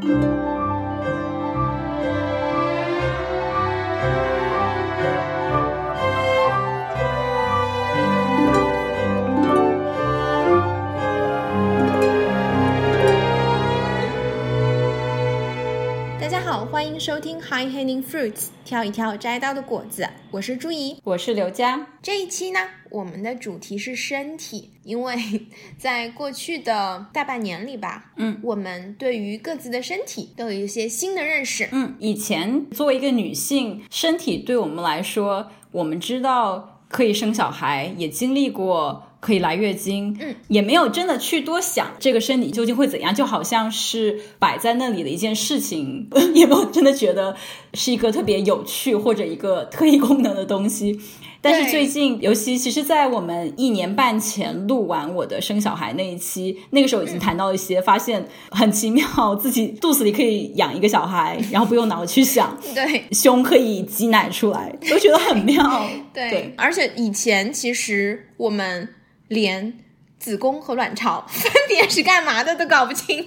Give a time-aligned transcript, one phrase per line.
[0.00, 0.39] 大家
[16.50, 20.04] 好，欢迎收听 High Hanging Fruits，挑一挑摘到的果子。
[20.32, 21.86] 我是朱怡，我是刘佳。
[22.02, 22.58] 这一期呢，
[22.90, 25.46] 我们的主题是身体，因为
[25.78, 31.68] 在过去的大半年里吧，嗯，我们对于各自的身体都有一些新的认识。
[31.70, 39.06] 嗯，以前作为一个女性，身体对我们来说，我们知道可以生小孩，也经历过。
[39.20, 47.36] 可以来月经，嗯，也没有真的去多想这个身体究竟会怎样，就好像是摆在那里的一件事情， 也没有真的觉得
[47.74, 50.98] 是一个特别有趣或者一个特异功能的东西。
[51.42, 65.88] 但是最近，尤其其实，在我们一年半前录完我的生小孩那一期，那个时候已经谈到一些，发现很奇妙，自己肚子里可以养一个小孩，然后不用脑子去想， 对，胸可以挤奶出来，都觉得很妙。
[66.12, 68.86] 对，而且以前其实我们
[69.30, 69.78] 连
[70.18, 73.26] 子宫和卵巢分别是干嘛的都搞不清。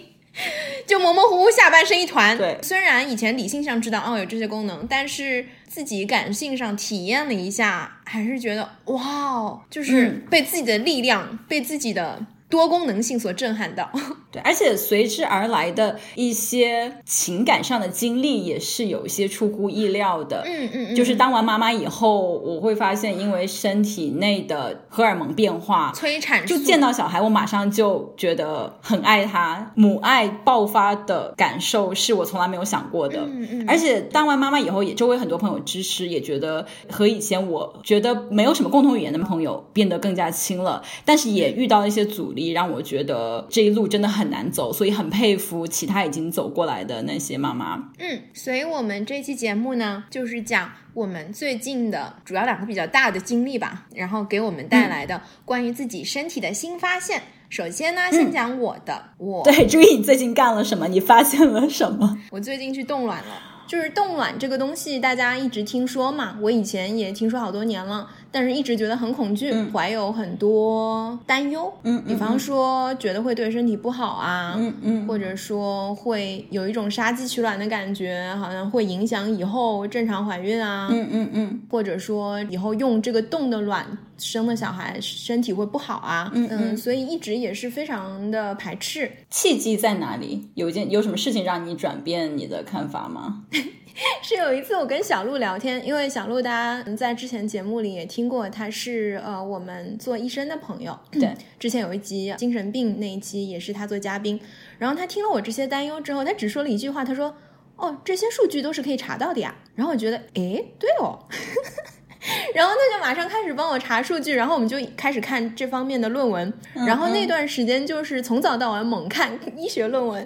[0.87, 2.37] 就模模糊糊下半身一团。
[2.37, 12.25] 对，虽然以前理性上知道哦有这些功能，但是自己感性上体验了一下，还是觉得哇哦，就是被自己的力量，被自己的。
[12.53, 13.89] 多功能性所震撼到，
[14.31, 20.43] 对，而且随之而来的一些情感上的经历也是有一些出乎意料的。
[20.45, 33.17] 嗯嗯嗯，就是当完妈妈以后，我会发现，因为身体内的荷尔蒙变化，催产就见到小孩，我马上就觉得很爱他，母爱爆发的感受是我从来没有想过的。
[33.21, 42.42] 嗯嗯，而且当完妈妈以后，也周围很多朋友支持，也觉得和以前我觉得没有什么共同语言的朋友变得更加亲了，但是也遇到一些阻力。
[42.49, 47.91] 让我觉得这一路真的很难走，所以很佩服其他已经走过来的那些妈妈。
[47.99, 57.21] 嗯，所以我们这期节目呢，就是讲我们最近的主要两个比较大的经历吧，然后给我们带来的关于自己身体的新发现。
[57.49, 60.87] 首先呢，先讲我的，我对，注意你最近干了什么？
[60.87, 62.17] 你发现了什么？
[62.31, 68.09] 我最近去冻卵了，就是冻卵这个东西，大家一直听说嘛，我以前也听说好多年了。
[68.33, 71.71] 但是一直觉得很恐惧，怀有很多担忧。
[71.83, 80.89] 嗯，比方说觉得会对身体不好啊，嗯嗯，或者说会有一种杀鸡取卵的感觉，好像会影响以后正常怀孕啊。
[80.91, 83.85] 嗯嗯嗯，或者说以后用这个冻的卵
[84.17, 86.31] 生的小孩身体会不好啊。
[86.33, 89.11] 嗯嗯，所以一直也是非常的排斥。
[89.29, 90.49] 契机在哪里？
[90.55, 93.43] 有件有什么事情让你转变你的看法吗？
[94.23, 100.97] 是有一次我跟小鹿聊天，因为小鹿大家在之前节目里也听过，他是呃我们做医生的朋友。
[101.11, 104.39] 对，之前有一集精神病那一期也是他做嘉宾，
[104.79, 107.35] 然后他听了我这些担忧之后，他只说了一句话，他说
[107.77, 111.19] ：“哦，这些数据都是可以查到的呀。”然后我觉得，诶，对哦，
[112.55, 120.25] 然后他就马上开始帮我查数据，然后我们就开始看这方面的论文，然后那段时间就是从早到晚猛看医学论文。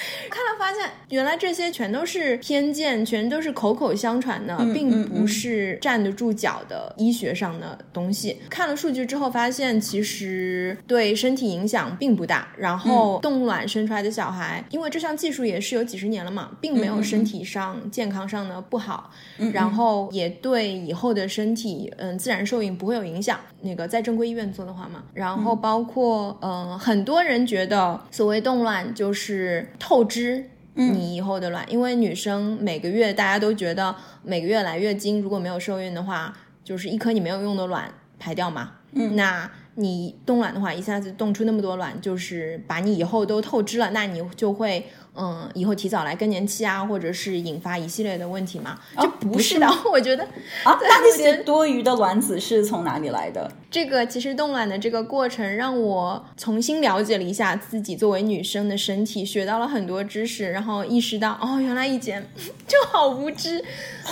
[0.30, 8.38] 看了发现，原来这些全都是偏见，全都是口口相传的，并不是站得住脚的医学上的东西。
[8.48, 12.48] 看了数据之后，发现其实对身体影响并不大。
[12.56, 19.10] 然后冻卵生出来的小孩，因为这项技术也是有几十年了嘛，并没有身体上健康上的不好，
[19.52, 23.38] 然后也对以后的身体，嗯，自然受孕不会有影响。
[23.60, 30.44] 那个在正规医院做的话嘛，然后包括嗯，很多人觉得所谓冻卵就是透支
[30.74, 38.72] 你以后的卵，因为女生每个月大家都觉得每个月来月经，如果没有受孕的话，就是一颗你没有用的卵排掉嘛。
[38.92, 44.84] 嗯，那你冻卵的话，一下子冻出那么多卵，就是把你以后都透支了，那你就会。
[45.18, 48.78] 嗯，以后提早来更年期啊，或者是引发一系列的问题嘛？
[48.96, 50.22] 就不是的， 我觉得
[50.64, 53.50] 啊，那那些多余的卵子是从哪里来的？
[53.70, 62.24] 这个其实冻卵的这个过程让我重新了解了一下自己作为女生的身体，学到了很多知识，然后意识到哦，原来以前
[62.68, 63.64] 就好无知，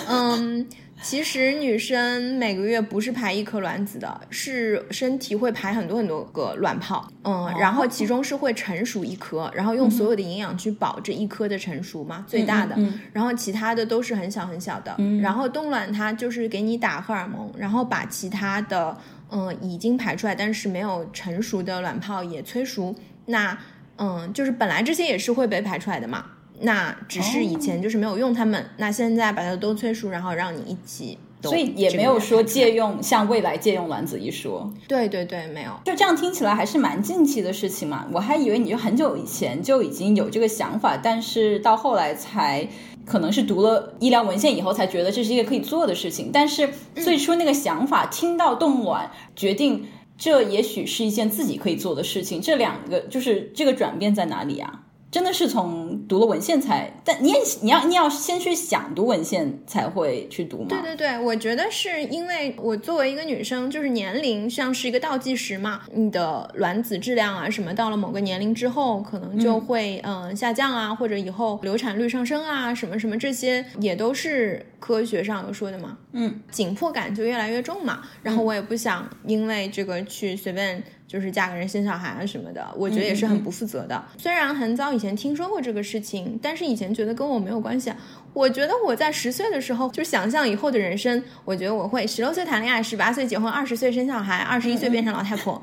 [0.08, 0.66] 嗯。
[1.02, 12.76] 其实女生每个月不是排一颗卵子的，是身体会排很多很多个卵泡，嗯，然后其中是会成熟一颗，然后用所有的营养去保这一颗的成熟嘛，最大的，
[13.12, 18.96] 然后其他的都是很小很小的，然后冻卵它就是给你打荷尔蒙，然后把其他的
[19.30, 22.94] 嗯已经排出来但是没有成熟的卵泡也催熟，
[23.26, 23.56] 那
[23.96, 26.24] 嗯就是本来这些也是会被排出来的嘛。
[26.60, 34.72] 那只是以前就是没有用它们，那现在把它都催熟，然后让你一起所以也没有说借用像未来借用卵子一说。
[34.88, 35.70] 对对对，没有。
[35.84, 42.66] 就这样听起来还是蛮近期的事情嘛，我还以为你就很久以前就已经有这个想法，但是到后来才
[43.04, 46.30] 可能是读了医疗文献以后才觉得这是一个可以做的事情。
[46.32, 49.86] 但是最初那个想法，听到冻卵，决定
[50.18, 54.82] 这也许是一件自己可以做的事情，这两个就是这个转变在哪里啊？
[55.16, 60.66] 真的是从读了文献才，但你也你要你要先去想读文献才会去读吗？
[60.68, 75.98] 对对对，我觉得是因为我作为一个女生，就是年龄像是一个倒计时嘛，你的卵子质量啊什么，到了某个年龄之后，可能就会嗯下降啊，或者以后流产率上升啊，什么什么这些也都是科学上有说的嘛。
[76.12, 80.82] 嗯，紧迫感就越来越重嘛，然后我也不想因为这个去随便。
[81.08, 84.04] 就是嫁个人生小孩啊什么的，我觉得也是很不负责的。
[84.18, 87.92] 虽然很早以前听说过这个事情，但是以前觉得跟我没有关系。
[88.32, 95.62] 我觉得我在十岁的时候就想象以后的人生，我觉得我会十六岁谈恋爱，十八岁结婚，二十岁生小孩，二十一岁变成老太婆。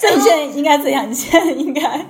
[0.00, 1.10] 所以你现在应该怎样？
[1.10, 2.06] 你现在应该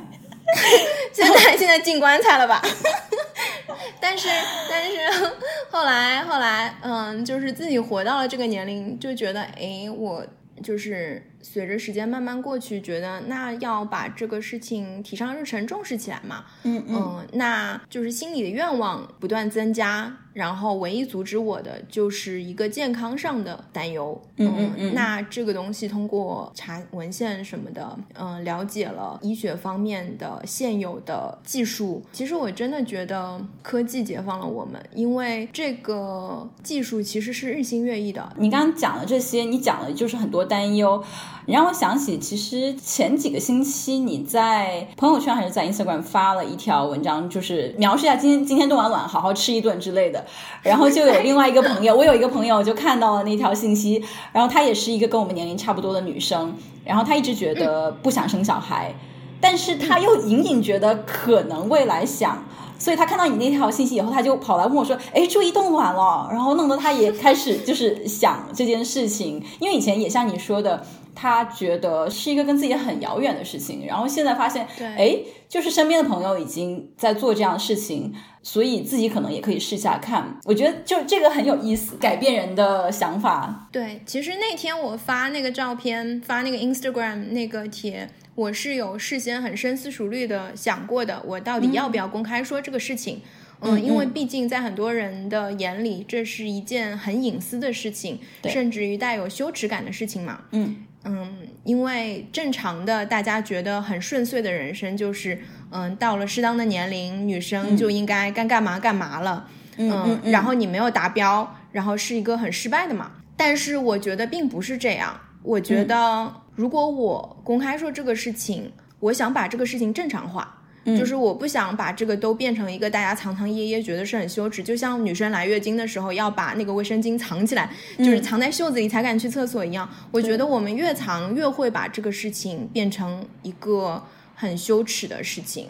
[1.12, 2.62] 现在现在进棺材了吧？
[4.00, 4.28] 但是，
[4.70, 4.96] 但是
[5.70, 10.24] 后来，后来，嗯，就是自己活到了这个年龄，就觉得，哎，我
[10.62, 11.22] 就是。
[11.48, 16.44] 随着时间慢慢过去，觉得那要把这个事情提上日程，重视起来嘛。
[16.64, 24.20] 嗯嗯，那就是心里的愿望不断增加，然后唯一阻止我的就是一个健康上的担忧。
[24.36, 32.02] 嗯嗯嗯，那这个东西通过查文献什么的，嗯，了解了医学方面的现有的技术。
[32.12, 38.30] 其实我真的觉得科技解放了我们，因为这个技术其实是日新月异的。
[38.36, 41.02] 你刚刚讲的这些，你讲的就是很多担忧。
[41.48, 50.24] 你让我想起，其实前几个星期你在朋友圈还是在 Instagram 发了一条文章，就是描述一下今天今天冻完卵，好好吃一顿之类的。
[50.64, 56.52] 然后就有另外一个朋友，我有一个朋友就看到了那条信息，然后她也是一个跟我们年龄差不多的女生，
[56.84, 58.92] 然后她一直觉得不想生小孩，
[59.40, 62.42] 但是她又隐隐觉得可能未来想。
[62.78, 70.84] 所以他看到你那条信息以后，他就跑来问我说：“哎，注意冻卵了。”然后弄得他也开始就是想这件事情，因为以前也像你说的，
[71.14, 73.86] 他觉得是一个跟自己很遥远的事情。
[73.86, 75.16] 然后现在发现，哎，
[75.48, 80.38] 就是身边的朋友已经在做这样的事情，所以自己可能也可以试下看。
[80.44, 83.68] 我觉得就这个很有意思，改变人的想法。
[83.72, 88.08] 对，其实那天我发那个照片，发那个 Instagram 那个帖。
[88.36, 93.22] 我是有事先很深思熟虑的想过的，我到底要不要公开说这个事情？
[93.62, 100.40] 嗯，因为毕竟在很多人的眼里，这是一件很隐私的事情，甚至于带有羞耻感的事情嘛。
[100.50, 105.38] 嗯嗯，因为正常的大家觉得很顺遂的人生，就是
[105.70, 109.48] 嗯，到了适当的年龄，女生就应该该干嘛干嘛了。
[109.78, 113.12] 嗯嗯，然后你没有达标，然后是一个很失败的嘛。
[113.34, 116.30] 但是我觉得并不是这样，我觉得。
[116.56, 124.62] 如果我公开说这个事情，我想把这个事情正常化，就是我不想把这个都变成一个大家藏藏掖掖，觉得是很羞耻。
[124.62, 129.88] 就像女生来月经的时候要把那个卫生巾藏起来，就是藏在袖子里才敢去厕所一样。
[130.10, 134.02] 我觉得我们越藏越会把这个事情变成一个
[134.34, 135.68] 很羞耻的事情。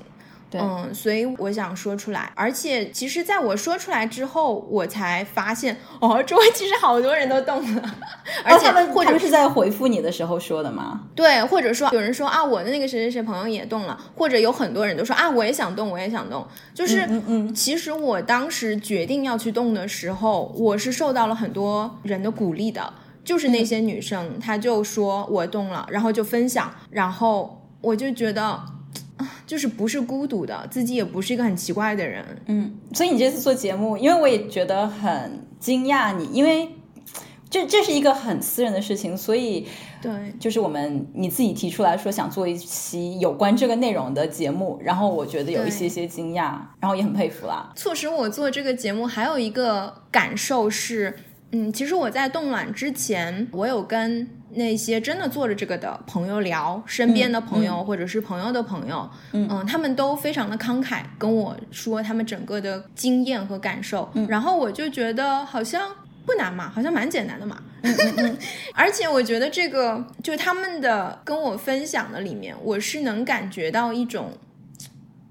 [0.52, 7.82] 嗯，所以我想说出来，而且其实在我说出来之后，我才发现哦，周围其实好多人都动了，
[8.44, 11.02] 而且他们或者是在回复你的时候说的吗？
[11.14, 16.46] 对，或者说有人说啊，我的那个谁谁谁朋友也动了，或者有很多人都说啊，我也想动，我也想动。
[16.72, 22.92] 就是嗯嗯，其实我当时决定要去动的时候，我是受到了很多人的鼓励的，
[23.24, 28.75] 就是那些女生，她就说我动了，然后就分享，然后我就觉得。
[29.46, 32.24] 就是不是孤独的，自己也不是一个很奇怪的人。
[32.46, 36.68] 嗯，所以你这次做节目，因为我也觉得很惊讶，你因为
[37.48, 39.66] 这这是一个很私人的事情，所以
[40.02, 47.72] 对，就是我们你自己提出来说想做一期有关这个内容的节目，然后我觉得有一些些惊讶，然后也很佩服啦。
[47.76, 51.16] 促使我做这个节目还有一个感受是，
[51.52, 54.28] 嗯，其实我在冻卵之前，我有跟。
[54.56, 65.90] 那些真的做着这个的朋友聊，身边的朋友或者是朋友的朋友，嗯，他们都非常的慷慨跟我说他们整个的经验和感受，然后我就觉得好像
[66.24, 67.62] 不难嘛，好像蛮简单的嘛，
[68.74, 74.32] 而且我觉得这个就他们的跟我分享的里面，我是能感觉到一种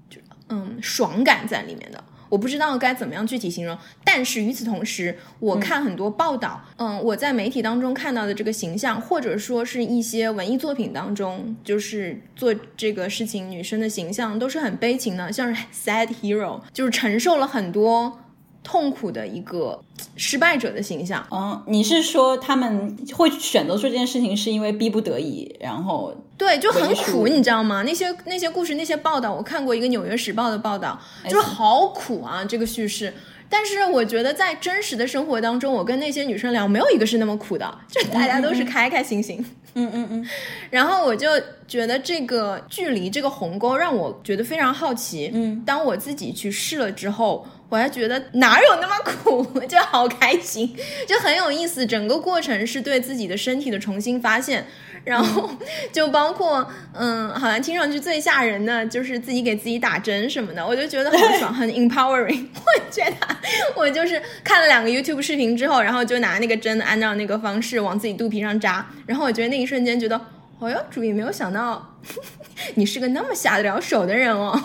[0.08, 2.02] 就嗯爽感在里面的。
[2.28, 18.18] 我不知道该怎么样具体形容，但是与此同时，我看很多报道，嗯，我在媒体当中看到的这个形象，或者说是一些文艺作品当中，就是做这个事情女生的形象都是很悲情的，像是 sad hero，就是承受了很多
[18.66, 19.80] 痛苦的一个
[20.16, 21.24] 失败者的形象。
[21.30, 27.84] 嗯，你是说他们会选择做这件事情是因为逼不得已，然后对，就很苦，你知道吗？
[27.84, 33.14] 那些那些故事、那些报道，我看过一个《纽约时报》的报道，就是好苦啊，这个叙事。
[33.48, 39.44] 但是我觉得在真实的生活当中，我跟那些女生聊，没有一个是那么苦的，就大家都是开开心心。
[39.78, 40.26] 嗯嗯嗯，
[40.70, 41.28] 然后我就
[41.68, 45.30] 觉得这个距离这个鸿沟让我觉得非常好奇。
[45.32, 51.84] 嗯，当我自己去试了之后，我还觉得哪有那么苦，就好开心，就很有意思。
[51.84, 54.66] 整个过程是对自己的身体的重新发现。
[55.04, 55.48] 然后
[55.92, 62.44] 就包括，嗯，好像听上去最吓人的就是自己给自己打针什么的，我就觉得很爽，很 empowering。
[62.58, 63.36] 我觉得
[63.76, 70.20] 我就是看了两个 YouTube 视频之后，然后就拿那个针按照那个方式往自己肚皮上扎，然后我觉得那一瞬间觉得，
[70.58, 71.96] 哦哟，主意没有想到
[72.74, 74.60] 你是个那么下得了手的人哦，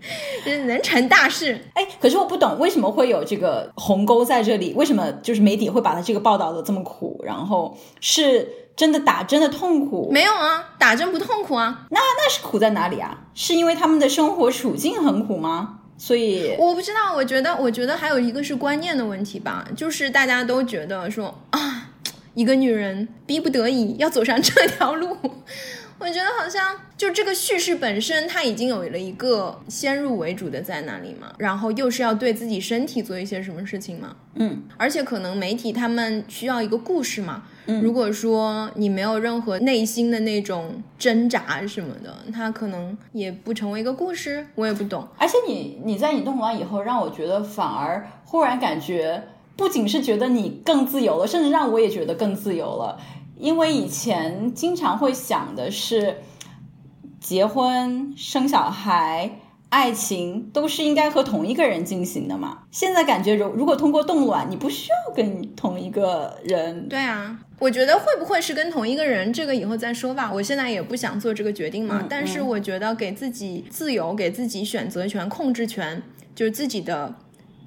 [0.44, 1.58] 就是能成大事。
[1.74, 4.72] 哎，可是我不懂为什么会有这个鸿沟在这里？
[4.74, 7.20] 为什么就是媒体会把它这个报道的这么苦？
[7.24, 10.08] 然后是真的打针的痛苦？
[10.10, 11.86] 没有啊，打针不痛苦啊。
[11.90, 13.26] 那那是苦在哪里啊？
[13.34, 15.76] 是因为他们的生活处境很苦吗？
[15.98, 21.90] 所以我不知道，我觉得，我觉得还有一个是观念的问题吧，就是大家都觉得说啊，
[22.32, 25.14] 一个女人逼不得已要走上这条路，
[26.00, 45.06] 我觉得好像就这个叙事本身，它已经有了一个先入为主的在那里嘛，然后又是要对自己身体做一些什么事情嘛，嗯，而且可能媒体他们需要一个故事嘛，嗯如果说你没有任何内心的那种挣扎什么的，它可能也不成为一个故事，我也不懂。
[45.18, 49.22] 而且你你在你动完以后，让我觉得反而忽然感觉，
[49.54, 52.98] 不仅是觉得你更自由了，甚至让我也觉得更自由了。
[53.40, 56.18] 因为以前经常会想的是，
[57.18, 59.38] 结婚、生小孩、
[59.70, 62.64] 爱情都是应该和同一个人进行的嘛。
[62.70, 66.88] 现在感觉，如如果通过冻卵，你不需要跟同一个人。
[66.88, 70.30] 对啊，我觉得会不会是跟同一个人，这个以后再说吧。
[70.32, 72.00] 我现在也不想做这个决定嘛。
[72.02, 76.02] 嗯但是我觉得给自己自由，给自己选择权、控制权，
[76.34, 77.14] 就是自己的。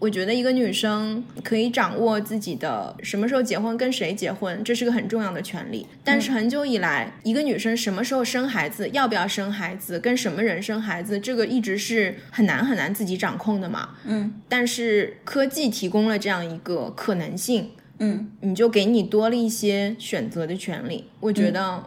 [0.04, 5.88] 我觉得一个女生可以掌握自己的什么时候结婚、跟谁结婚，这是个很重要的权利。
[6.04, 13.92] 但是很久以来，一个女生什么时候生孩子、要不要生孩子、跟什么人生孩子，这个一直是很难很难自己掌控的嘛。
[14.04, 17.70] 嗯但是科技提供了这样一个可能性，
[18.00, 21.06] 嗯，你就给你多了一些选择的权利。
[21.22, 21.82] 我觉得，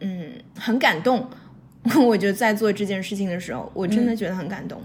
[0.00, 1.26] 嗯很感动。
[2.06, 4.78] 我就在做这件事情的时候，我真的觉得很感动。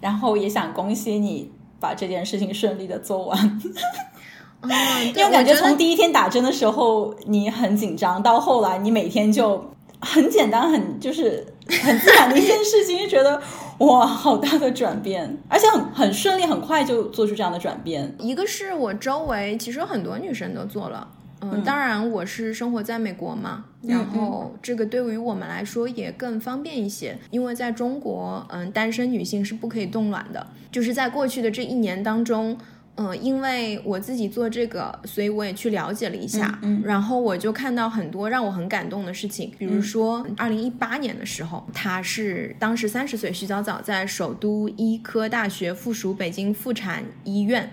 [0.00, 3.60] 然后也想恭喜你把这件事情顺利的做完。
[4.62, 11.46] 嗯，因为感觉觉从第一天打针的时候你很紧张，到后来你每天就很简单，很就是
[11.84, 13.40] 很自然的一件事情，就觉得
[13.80, 18.12] 哇，好大的转变，而且很很顺利，很快就做出这样的转变。
[18.18, 21.06] 一个是我周围其实有很多女生都做了。
[21.52, 30.46] 嗯，当然我是生活在美国嘛，然后这个对于我们来说也更方便一些，因为在中国，嗯，单身女性是不可以冻卵的。
[30.70, 32.56] 就是在过去的这一年当中，
[32.96, 36.82] 嗯，因为我自己做这个，所以我也去了解了一下，嗯嗯。
[36.84, 47.70] 然后我就看到很多让我很感动的事情，比如说二零一八年的时候，她是当时三十岁，徐早早在首都医科大学附属北京妇产医院，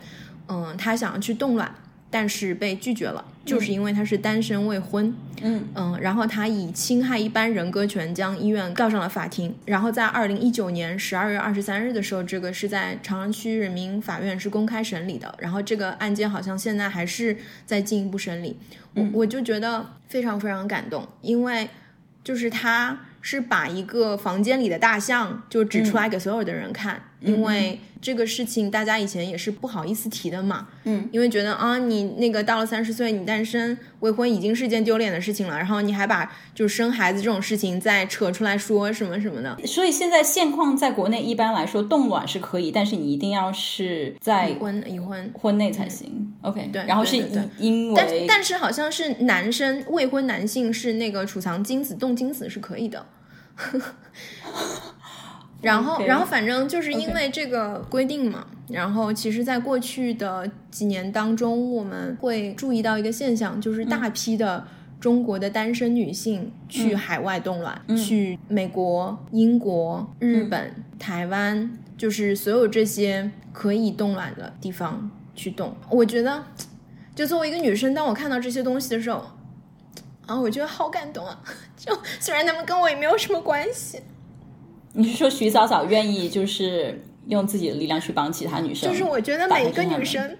[0.47, 1.73] 嗯，她想要去冻卵。
[2.13, 5.11] 但是被拒绝了，就是因为他是单身未婚。
[5.41, 9.53] 嗯嗯，然后他以侵害一般人格权将医院告上了法庭。
[9.65, 15.33] 然后在二零一九年十二月二十三日的时候，这个是在长安区人民法院是公开审理的。
[15.39, 18.55] 然后这个案件好像现在还是在进一步审理。
[18.93, 21.67] 我我就觉得非常非常感动，因为
[22.23, 30.67] 就是他是把一个房间里的大象就指出来给所有的人看，因为这个事情大家以前也是不好意思提的嘛。
[30.83, 45.31] 嗯，因为觉得啊，你那个到了三十岁，你单身未婚已经是件丢脸的事情了，然后你还把就是生孩子这种事情再扯出来说什么什么的，所以现在现况在国内一般来说冻卵是可以，但是你一定要是在已婚已婚。
[45.33, 46.33] 婚内才行。
[46.41, 53.05] OK，对然后是因因但为但是好像是男生未婚男性是那个储藏精子冻精子是可以的，
[55.63, 64.65] 然后然后反正就是因为这个规定嘛然后其实，在过去的几年当中，我们会注意到一个现象，就是大批的
[64.99, 75.75] 中国的单身女性去海外冻卵，去美国、英国、日本、台湾，就是所有这些可以冻卵的地方去冻。
[75.89, 76.43] 我觉得，
[77.13, 79.25] 就作为一个女生，当我看到这些东西的时候，
[80.25, 81.37] 啊，我觉得好感动啊！
[81.75, 83.99] 就虽然他们跟我也没有什么关系，
[84.93, 88.89] 你是说徐早早愿意就是用自己的力量去帮其他女生。
[88.89, 90.37] 就是我觉得每一个女生，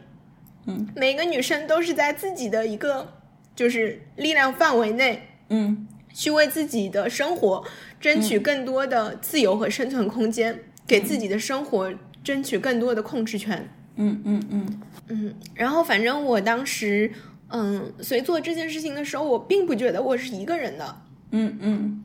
[0.65, 3.13] 嗯，每一个女生都是在自己的一个
[3.55, 7.63] 就是力量范围内，嗯，去为自己的生活
[8.00, 11.91] 争取更多的自由和生存空间，给自己的生活
[12.24, 13.67] 争取更多的控制权。
[13.95, 17.12] 嗯嗯嗯嗯，然后反正我当时，
[17.50, 21.01] 嗯，所以做这件事情的时候，我并不觉得我是一个人的。
[21.31, 22.03] 嗯嗯，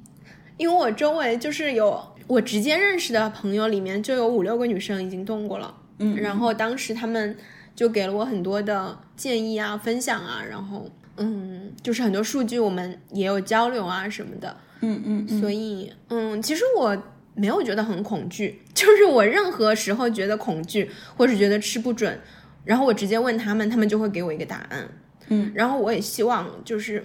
[0.57, 7.37] 因为我周围就是有我直接认识的朋友里面就有五六个女生已经动过了，嗯，然后当时他们
[7.75, 16.97] 就给了我很多的建议啊、分享啊，然后嗯，就是很多数据我们也有交流啊什么的，嗯嗯，所以嗯，其实我
[17.35, 22.21] 没有觉得很恐惧， 就是我任何时候觉得恐惧或者觉得吃不准，
[22.65, 24.89] 然后我直接问他们，他们就会给我一个答案，
[25.29, 27.03] 嗯，然后我也希望就是。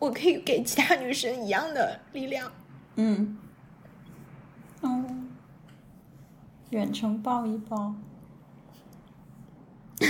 [0.00, 2.50] 我可以给其他女生一样的力量。
[2.96, 3.38] 嗯，
[4.84, 5.04] 哦，
[6.70, 7.94] 远程抱一抱。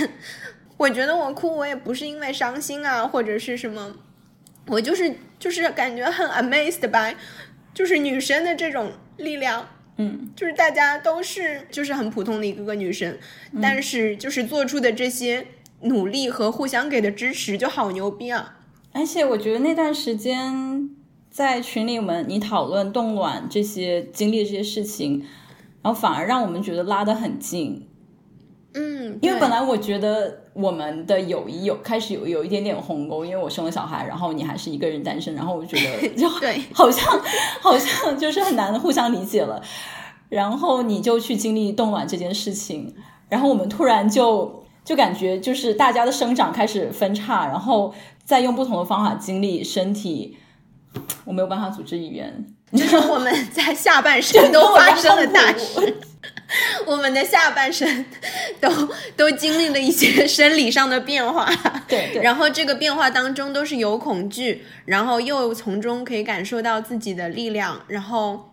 [0.77, 3.97] 我觉得我哭，我也不是因为伤心啊，或者是什么，
[4.67, 7.17] 我就是就是感觉很 amazed by，
[7.73, 9.69] 就是女生的这种力量。
[9.97, 13.17] 嗯，就是大家都是就是很普通的一个个女生，
[13.63, 15.47] 但是就是做出的这些
[15.83, 18.59] 努力和互相给的支持，就好牛逼啊！
[18.93, 20.91] 而且我觉得那段时间
[21.35, 25.19] 在群里们你讨论冻卵这些经历这些事情，
[25.83, 27.89] 然后反而让我们觉得拉得很近。
[28.75, 37.05] 嗯，因为本来我觉得我们的友谊有开始有有一点点鸿沟，因为我生了小孩，然后你还是一个人单身，然后我觉得 就对， 好像
[37.61, 39.61] 好像就是很难互相理解了。
[40.29, 42.95] 然后你就去经历冻卵这件事情，
[43.29, 50.37] 然后我们突然就就感觉就是大家的生长开始分叉，然后再用不同的方法经历身体，
[51.25, 55.97] 我没有办法组织语言，就是我们在下半身 都发生了大事。
[56.87, 58.05] 我 们的下半身
[58.61, 58.71] 都
[59.17, 61.51] 都经历了一些生理上的变化，
[61.89, 68.53] 对对，然后这个变化当中都是有恐惧，然后又从中可以感受到自己的力量，然后，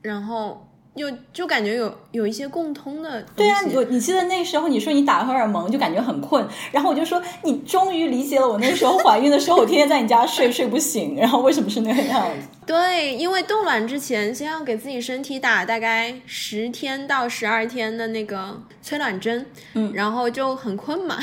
[0.00, 0.67] 然后
[0.98, 3.22] 又就感觉有有一些共通的。
[3.34, 12.48] 对啊，我你记得那时候你说你打荷尔蒙就感觉很困，然后我就说你终于理解了我那时候怀孕的时候，我天天在你家睡睡不醒，然后为什么是那个样子。
[12.68, 21.16] 对，因为冻卵之前，先要给自己身体打大概十天到十二天的那个催卵针，嗯，然后就很困嘛，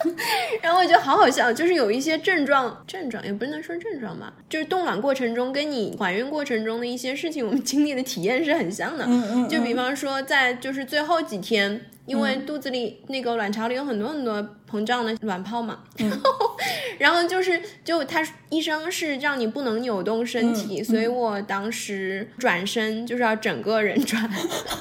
[0.62, 11.86] 然后我觉得好好笑，就是有一些症状，症状也不能说症状吧，就是冻卵过程中跟你怀孕过程中的一些事情，我们经历的体验是很像的，嗯嗯，就比方说在就是最后几天。
[12.06, 16.56] 因为肚子里那个卵巢里有很多很多膨胀的卵泡嘛，然后，
[17.00, 24.30] 然后就是就他医生是让你不能扭动身体，所以我当时转身就是要整个人转，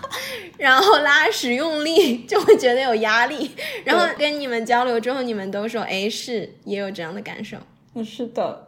[0.59, 3.49] 然后拉屎用力就会觉得有压力，
[3.83, 7.57] 然后跟你们交流之后，你们都说哎是也有这样的感受，
[8.03, 8.67] 是的，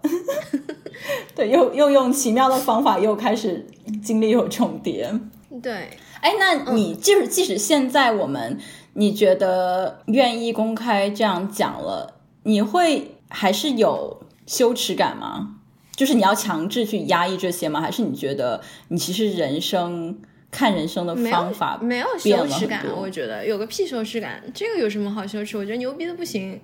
[1.36, 3.64] 对，又又用奇妙的方法又开始
[4.04, 5.14] 经历有重叠，
[5.62, 5.89] 对。
[6.22, 8.58] 哎，那你就是即使现在我们
[8.93, 15.56] 你觉得愿意公开这样讲了，你会还是有羞耻感吗？
[15.96, 17.82] 就是你要强制去压抑这些吗？
[17.82, 20.20] 还是你觉得你其实人生
[20.52, 22.86] 看人生的方法没有羞耻感？
[22.96, 25.58] 我觉得有个屁羞耻感，这个有什么好羞耻？
[25.58, 26.60] 我觉得牛逼的不行，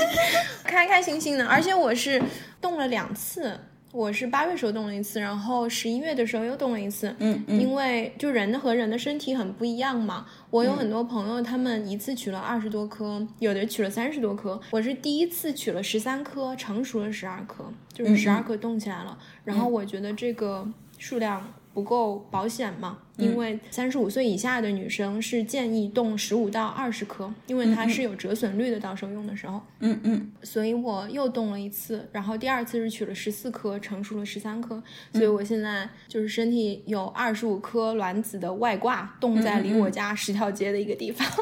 [0.64, 1.46] 开开心心的。
[1.46, 2.22] 而且我是
[2.60, 3.58] 动了两次。
[3.92, 7.14] 我是八月时候动了一次，然后十一月的时候又动了一次。
[7.18, 10.26] 嗯嗯，因为就人和人的身体很不一样嘛。
[10.50, 14.60] 我有很多朋友，他们一次取了二十多颗，有的取了三十多颗。
[14.70, 19.16] 我是第一次取了十三颗，成熟了十二颗，就是十二颗动起来了。
[19.44, 20.68] 然后我觉得这个
[20.98, 21.42] 数量。
[21.76, 23.00] 不够保险嘛？
[23.18, 29.60] 因为三十五岁以下的女生是建议动十五到二十颗，因为它是有折损率的，到时候用的时候。
[29.80, 30.32] 嗯嗯。
[30.42, 41.28] 所以我又动了一次，然后第二次是取了十四颗，成熟了十三颗，所以我现在就是身体有二十五颗卵子的外挂，冻在离我家十条街的一个地方。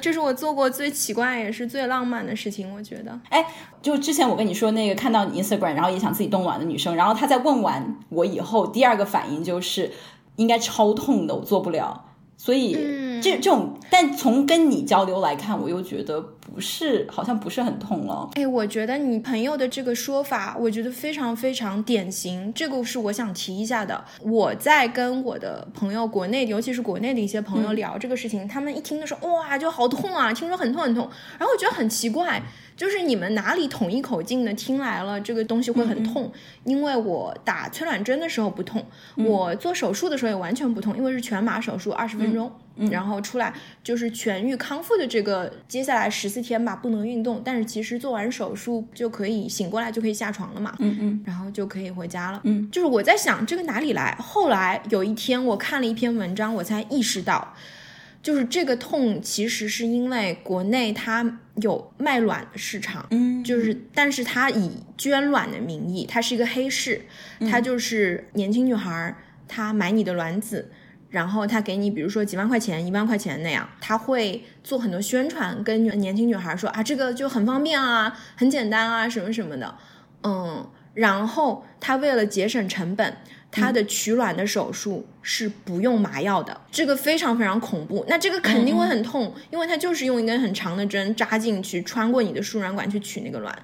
[0.00, 3.18] 这是我做过最奇怪也是最浪漫的事情，我觉得。
[3.30, 3.46] 哎，
[3.80, 9.90] 就之前我跟你说那个看到你 Instagram，然后也想自己冻卵的女生，然后她在问完我以后，第二个反应就是
[10.36, 12.04] 应该超痛的，我做不了。
[12.36, 12.74] 所以
[13.22, 16.20] 这这种，但从跟你交流来看，我又觉得
[16.54, 18.30] 不是，好像不是很痛了。
[18.34, 22.52] 哎，我觉得你朋友的这个说法，我觉得非常非常典型。
[22.54, 24.04] 这个是我想提一下的。
[24.20, 31.10] 我在跟我的朋友，国内尤其是国内的一些朋友聊这个事情，他们一听的时候，哇，就好痛啊，听说很痛很痛。
[31.36, 32.40] 然后我觉得很奇怪，
[32.76, 36.32] 就是你们哪里统一口径的听来了，这个东西会很痛。
[36.64, 38.84] 因为我打催卵针的时候不痛，
[39.16, 42.50] 我做手术的时候也完全不痛，因为是全麻手术，二十分钟，
[42.90, 52.40] 然后出来就是痊愈康复的这个接下来十四天吧，不能运动，但是其实做完手术就可以醒过来，就可以下床了嘛，嗯嗯，然后就可以回家了。
[52.44, 57.54] 嗯，就是我在想这个哪里来，后来有一天我看了一篇文章，我才意识到。
[58.24, 67.02] 就是这个痛，其实是因为国内它有卖卵的市场，嗯，就是但是它以捐卵的名义，它是一个黑市，
[67.50, 70.72] 它就是年轻女孩儿，她买你的卵子，
[71.10, 79.76] 然后她给你比如说几万块钱、一万块钱那样，他会做很多宣传，跟年轻女孩说啊，这个就很方便啊，很简单啊，什么什么的，
[80.22, 83.18] 嗯，然后他为了节省成本。
[83.54, 88.04] 它的取卵的手术是不用麻药的，这个非常非常恐怖。
[88.08, 93.56] 那这个肯定会很痛，因为它就是用一根很长的针扎进去，穿过你的输卵管去取那个卵，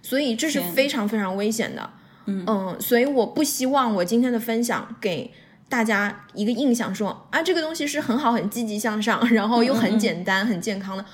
[0.00, 1.90] 所以这是非常非常危险的。
[2.24, 5.30] 嗯，所以我不希望我今天的分享给
[5.68, 11.04] 大家一个印象，说啊，这个东西是很好、很积极向上，然后又很简单、很健康的，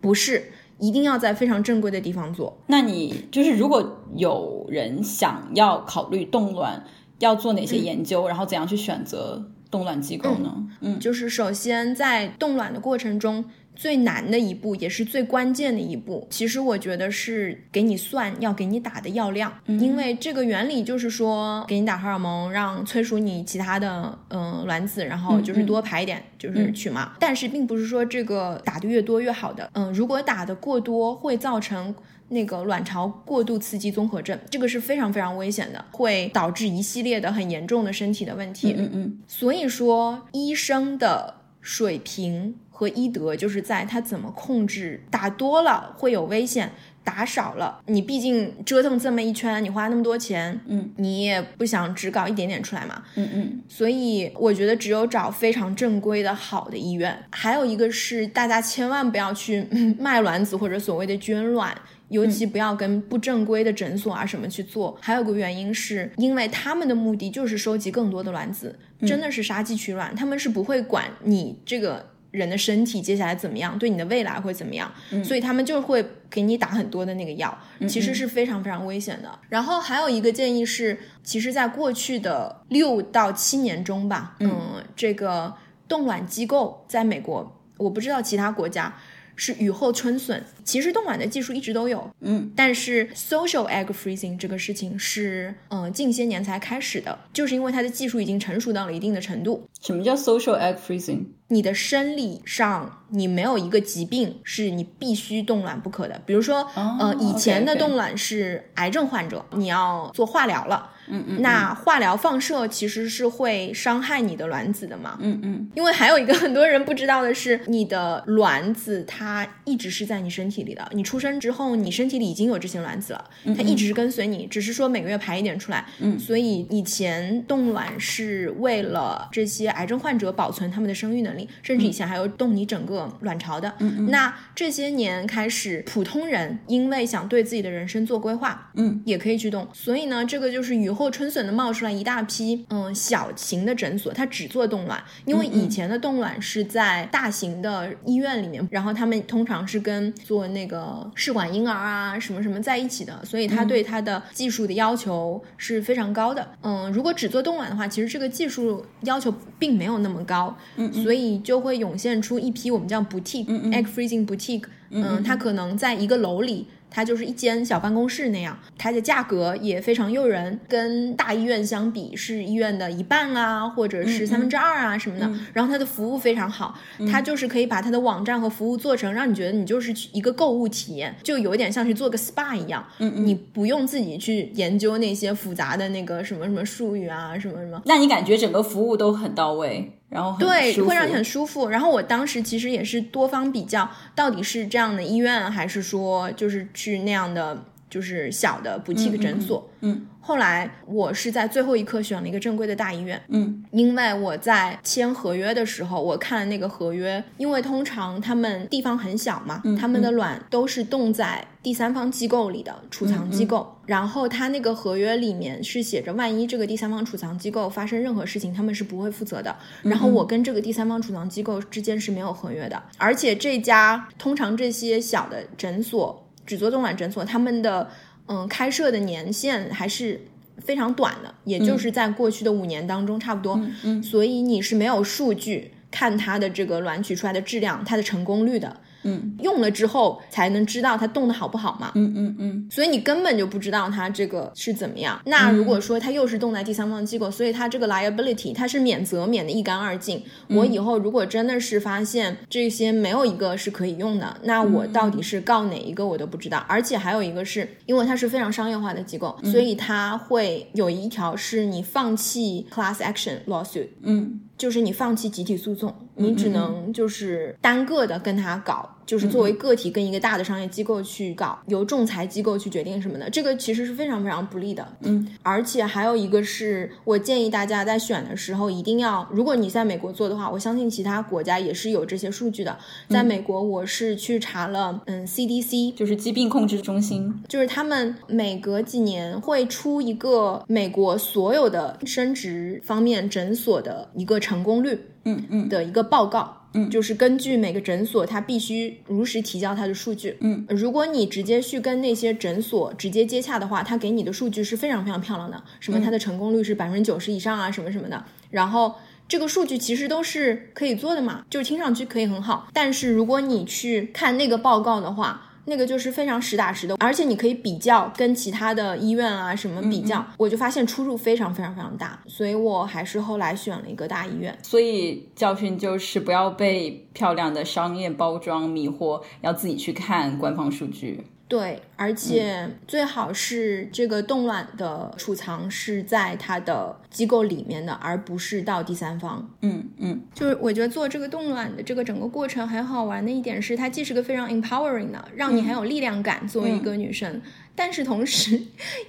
[0.00, 2.58] 不是，一定要在非常正规的地方做。
[2.66, 6.84] 那你就是如果有人想要考虑冻卵。
[7.22, 10.52] 要做哪些研究，然后怎样去选择冻卵机构呢？
[10.80, 13.44] 嗯，就是首先在冻卵的过程中，
[13.76, 27.12] 最难的一步也是最关键的一步，其实我觉得是给你算要给你打的药量，因为这个原理就是说给你打荷尔蒙，让催熟你其他的嗯卵子，然后就是多排一点，就是取嘛。
[27.20, 31.94] 但是并不是说这个打的越多越好的，嗯，如果打的过多会造成。
[32.28, 38.74] 那个卵巢过度刺激综合症，这个是非常非常危险的，会导致一系列的很严重的身体的问题。
[38.76, 39.18] 嗯嗯。
[39.26, 46.72] 所以说，医生的水平和医德就是在他怎么控制，打多了会有危险，
[47.04, 53.02] 打少了，你毕竟折腾这么一圈，你花那么多钱，嗯，你也不想只搞一点点出来嘛。
[53.16, 53.62] 嗯嗯。
[53.68, 57.16] 所以我觉得只有找非常正规的好的医院。
[57.30, 59.62] 还有一个是，大家千万不要去
[60.00, 61.76] 卖卵子或者所谓的捐卵。
[62.12, 64.96] 尤其不要跟不正规的诊所啊什么去做。
[65.00, 74.92] 还有个原因是因为他们的目的就是收集更多的卵子，真的是杀鸡取卵，他们是不会管你这个人的身体接下来怎么样，对你的未来会怎么样，
[75.24, 79.30] 所以他们就会给你打很多的那个药，其实是非常非常危险的。
[79.48, 85.52] 然后还有一个建议是，其实在过去的六到七年中吧，嗯，这个
[85.88, 88.94] 冻卵机构在美国，我不知道其他国家。
[89.36, 90.44] 是雨后春笋。
[90.64, 99.68] 其实冻卵的技术一直都有，嗯，但是 social egg freezing 这个事情是，嗯，近些年才开始的，就是因为它的技术已经成熟到了一定的程度。
[99.82, 101.24] 什么叫 social egg freezing？
[101.48, 110.88] 你的生理上你没有一个疾病是你必须冻卵不可的，比如说，呃，以前的冻卵是癌症患者，你要做化疗了。
[111.08, 115.18] 嗯嗯，那化疗放射其实是会伤害你的卵子的嘛？
[115.20, 120.88] 嗯嗯，因为还有一个 很多人不知道的是，你的卵子它一直是在你身体里的。
[120.92, 125.84] 你出生之后，你身体里已经有这些卵子了，它一直是跟随你，只是说每个月排一点出来。
[125.98, 133.72] 嗯，所以以前冻卵是为了这些癌症患者保存他们的生育能力，甚至以前还有动你整个卵巢的。
[133.78, 139.66] 嗯嗯，那这些年开始，普通人因为想对自己的人生做规划，嗯，也可以去动。
[139.72, 156.46] 所以呢，这个就是雨后春笋的冒出来一大批，嗯，小型的诊所，它只做冻卵，因为以前的冻卵是在大型的医院里面，然后他们通常是跟做那个试管婴儿啊什么什么在一起的，所以他对他的技术的要求是非常高的。
[156.62, 159.32] 嗯，如果只做冻卵的话，其实这个技术要求
[159.62, 166.66] 并没有那么高，嗯，所以就会涌现出一批我们叫 boutique egg freezing boutique，嗯，它可能在一个楼里。
[166.92, 175.28] 它就是一间小办公室那样，它的价格也非常诱人，跟大医院相比是医院的一半啊，或者是三分之二啊什么的。
[175.54, 176.78] 然后它的服务非常好，
[177.10, 182.86] 它就是可以把它的网站和服务做成让你觉得你就是一个购物体验，就有点像是做个 SPA 一样。
[182.98, 187.80] 嗯嗯，你不用自己去研究那些复杂的那个什么什么术语啊，什么什么。
[187.86, 189.98] 那你感觉整个服务都很到位？
[190.12, 191.68] 然后对，会让你很舒服。
[191.68, 199.70] 然后我当时其实也是多方比较，到底是这样的医院，还是说就是去那样的就是小的补气的诊所。
[199.80, 200.06] 嗯。
[200.24, 219.56] 后来我是在最后一刻选了一个正规的大医院，嗯，因为我在签合约的时候，我看了那个合约，因为通常他们地方很小嘛，他们的卵都是冻在第三方机构里的储藏机构，然后他那个合约里面是写着，万一这个第三方储藏机构发生任何事情，他们是不会负责的。
[219.82, 226.24] 然后我跟这个第三方储藏机构之间是没有合约的，而且这家通常这些小的诊所。
[226.44, 227.88] 只做冻卵诊所，他们的
[228.26, 230.20] 嗯开设的年限还是
[230.58, 233.60] 非常短的，也就是在过去的五年当中差不多。
[233.82, 238.80] 嗯所以你是没有数据看它的这个卵取出来的质量、它的成功率的。
[239.04, 241.92] 嗯，用了之后才能知道它冻的好不好嘛。
[241.94, 245.20] 嗯嗯嗯所以你根本就不知道它这个是怎么样。
[245.26, 250.22] 那如果说它又是冻在第三方机构，所以它这个 liability 它是免责免的一干二净。
[250.48, 256.64] 我以后如果真的是发现这些没有一个是可以用的，那我到底是告哪一个我都不知道。
[256.68, 263.88] 而且还有一个是因为它是非常商业化的机构，所以它会有一条是你放弃 class action lawsuit。
[264.02, 274.86] 嗯就是你放弃集体诉讼，你只能就是单个的跟他搞，就是作为个体跟一个大的商业机构去搞，由仲裁机构去决定什么的，这个其实是非常非常不利的。
[275.02, 282.76] 嗯，而且还有一个是我建议大家在选的时候一定要，如果你在美国做的话，我相信其他国家也是有这些数据的。
[283.08, 287.42] 在美国，我是去查了，嗯，CDC 就是疾病控制中心。
[287.48, 296.61] 就是他们每隔几年会出一个美国所有的生殖方面诊所的一个成功率，嗯嗯的一个报告。
[296.74, 300.36] 嗯，就是根据每个诊所，它必须如实提交它的数据。
[300.40, 308.24] 嗯，如果你直接去跟那些诊所直接接洽的话，它给你的数据是非常非常漂亮的，什么它的成功率是百分之九十以上啊，什么什么的。
[308.50, 308.94] 然后
[309.28, 312.68] 这个数据其实都是可以做的嘛，就是听上去可以很好。
[312.72, 324.56] 但是如果你去看那个报告的话，那个就是非常实打实的，而且你可以比较跟其他的医院啊什么比较，我就发现出入非常非常非常大，所以我还是后来选了一个大医院。
[324.62, 331.24] 所以教训就是不要被漂亮的商业包装迷惑，要自己去看官方数据。
[331.52, 339.54] 对，而且最好是这个冻卵的储藏是在它的机构里面的，而不是到第三方。
[339.60, 347.42] 嗯嗯就是我觉得做这个冻卵的这个整个过程很好玩的一点是，它既是个非常 empowering 的，让你很有力量感作为一个女生，
[347.74, 348.58] 但是同时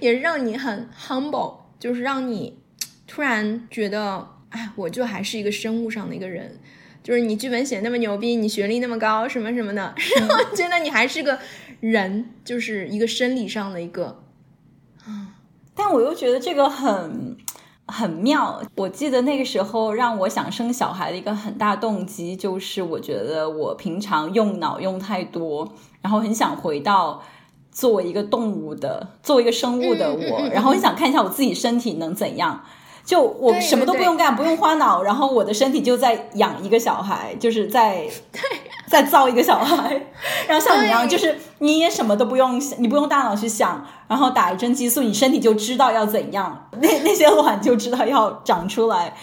[0.00, 2.58] 也让你很 humble，就是让你
[3.06, 6.58] 突然觉得，哎，我就还是一个生物上的一个人。
[7.02, 11.38] 就是你剧本写那么牛逼，你学历那么高，什么什么的，然后觉得你还是个
[11.90, 14.22] 人，就是一个生理上的一个
[15.74, 17.36] 但我又觉得这个很
[17.86, 18.62] 很妙。
[18.76, 27.22] 我记得那个时候让我想生小孩的一个很大动机，就是我觉得我平常用脑用太多，然后很想回到
[27.70, 32.64] 作为一个动物的、作为一个生物的我，嗯嗯嗯嗯然后很想看一下我自己身体能怎样。
[33.04, 38.04] 就我什么都不用干，不用花脑，然后我的身体就在养一个小孩，就是在
[38.88, 40.00] 在造一个小孩，
[40.48, 49.14] 然后像你一样，就是你也什么都不用想，你不用大脑去想，然后打一针激素，你身体就知道要怎样，那那些卵就知道要长出来，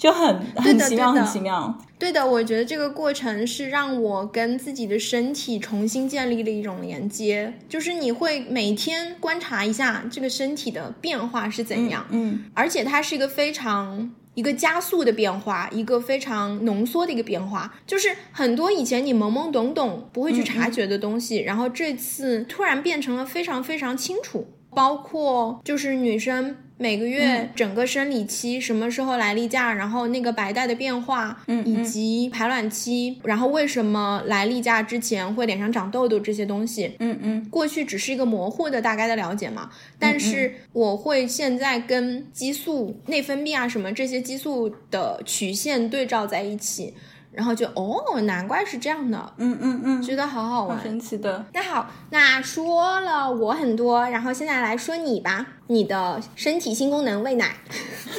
[0.00, 1.78] 就很很奇妙，很奇妙。
[1.98, 26.56] 对的，我觉得这个过程是让我跟自己的身体重新建立了一种连接，就是你会每天观察一下这个身体的变化是怎样，嗯而且它是一个非常一个加速的变化，一个非常浓缩的一个变化，就是很多以前你懵懵懂懂不会去察觉的东西，然后这次突然变成了非常非常清楚，包括就是女生。
[26.82, 37.46] 每个月整个生理期什么时候来例假，然后那个白带的变化，嗯以及排卵期，然后为什么来例假之前会脸上长痘痘这些东西，嗯嗯。
[37.50, 46.94] 过去只是一个模糊的大概的了解嘛，但是我会现在跟激素、内分泌啊什么这些激素的曲线对照在一起，
[47.32, 50.80] 然后就哦，难怪是这样的，嗯嗯嗯，觉得好好玩。
[50.82, 51.44] 神奇的。
[51.52, 57.56] 那好，那说了我很多，然后现在来说你吧，你的身体新功能喂奶。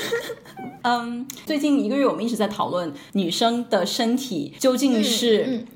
[0.84, 5.46] 嗯，最近一个月我们一直在讨论女生的身体究竟是。
[5.48, 5.68] 嗯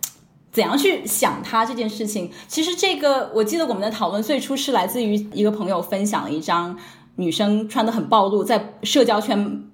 [0.55, 2.31] 怎样去想它这件事情？
[2.47, 6.79] 其实这个我记得我们的讨论最初是来自于一个朋友分享了一张
[7.17, 9.65] 女生穿的很暴露，在社交圈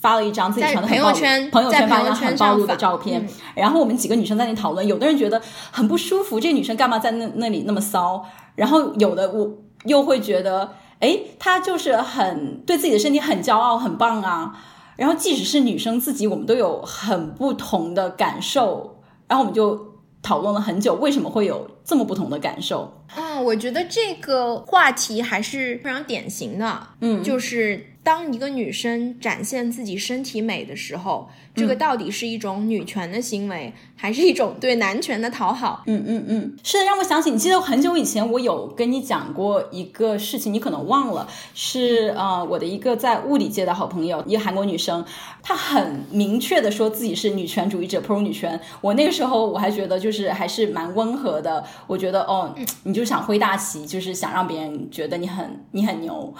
[0.00, 3.22] 发了一张自己穿的很暴露，朋友圈朋友圈发了一张朋友圈很暴露的照片。
[3.24, 8.24] 嗯然后我们几个女生在那讨论，有的人觉得很不舒服，这女生干嘛在那那里那么骚？
[8.54, 9.50] 然后有的我
[9.84, 14.54] 又会觉得，哎，她就是很对自己的身体很骄傲，很棒啊。
[14.96, 22.92] 然后即使是女生自己，我们都有很不同的感受，然后我们就讨论了很久，为什么会有这么不同的感受？
[23.14, 35.82] 嗯，我觉得这个话题还是非常典型的，嗯就是当一个女生展现自己身体美的时候，这个到底是一种女权的行为，还是一种对男权的讨好？
[35.86, 45.04] 嗯嗯嗯，是的，让我想起，你记得很久以前我有跟你讲过一个事情，你可能忘了，是呃我的一个在物理界的好朋友，一个韩国女生，
[45.42, 48.60] 她很明确的说自己是女权主义者，pro 女权。
[48.80, 56.32] 我那个时候我还觉得就是还是蛮温和的，我觉得哦，你就想挥大旗，就是想让别人觉得你很你很牛。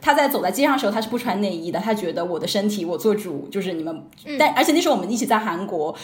[0.00, 1.78] 他在走在街上的时候，他是不穿内衣的。
[1.78, 4.02] 他觉得我的身体我做主，就是你们。
[4.38, 5.94] 但而且那时候我们一起在韩国，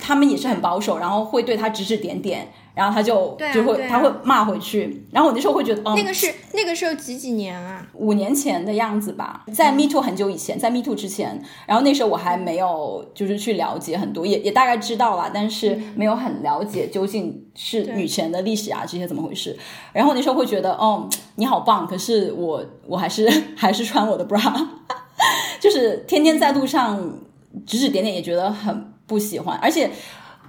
[0.00, 2.48] 他们也是很保守，然后会对他指指点点。
[2.72, 7.84] 然后他就就会他会骂回去，然后我那时候会觉得，哦，那个是那个时候几几年啊？
[7.94, 19.58] 五年前的样子吧，在 Me Too 很久以前，在 Me Too 之前，然后那时候我还没有就是去了解很多，也也大概知道了，但是没有很了解究竟是女权的历史啊这些怎么回事。
[19.92, 24.40] 然后那时候会觉得，哦，你好棒，可是我我还是 还是穿我的 bra，
[25.60, 26.96] 就是天天在路上
[27.66, 29.90] 指指点点，也觉得很不喜欢，而且。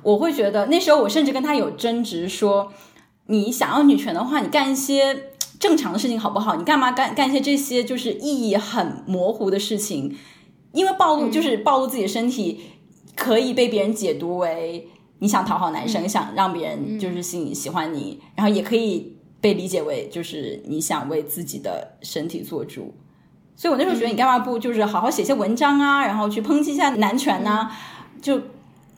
[0.04, 2.74] 我会觉得那时候我甚至跟他有争执，说
[3.28, 6.56] 你想要女权的话，你干一些正常的事情好不好？
[6.56, 10.17] 你干嘛干干一些这些就是意义很模糊的事情？
[10.71, 12.62] 因为暴露就是暴露自己的身体，
[13.15, 22.91] 可以被别人解读为你想讨好男生，想让别人就是喜喜欢你，然后也可以被理解为就是你想为自己的身体做主。
[23.56, 27.69] 所以我那时候觉得你干嘛不就是好好写些文章啊，然后去抨击一下男权呢？
[28.21, 28.41] 就。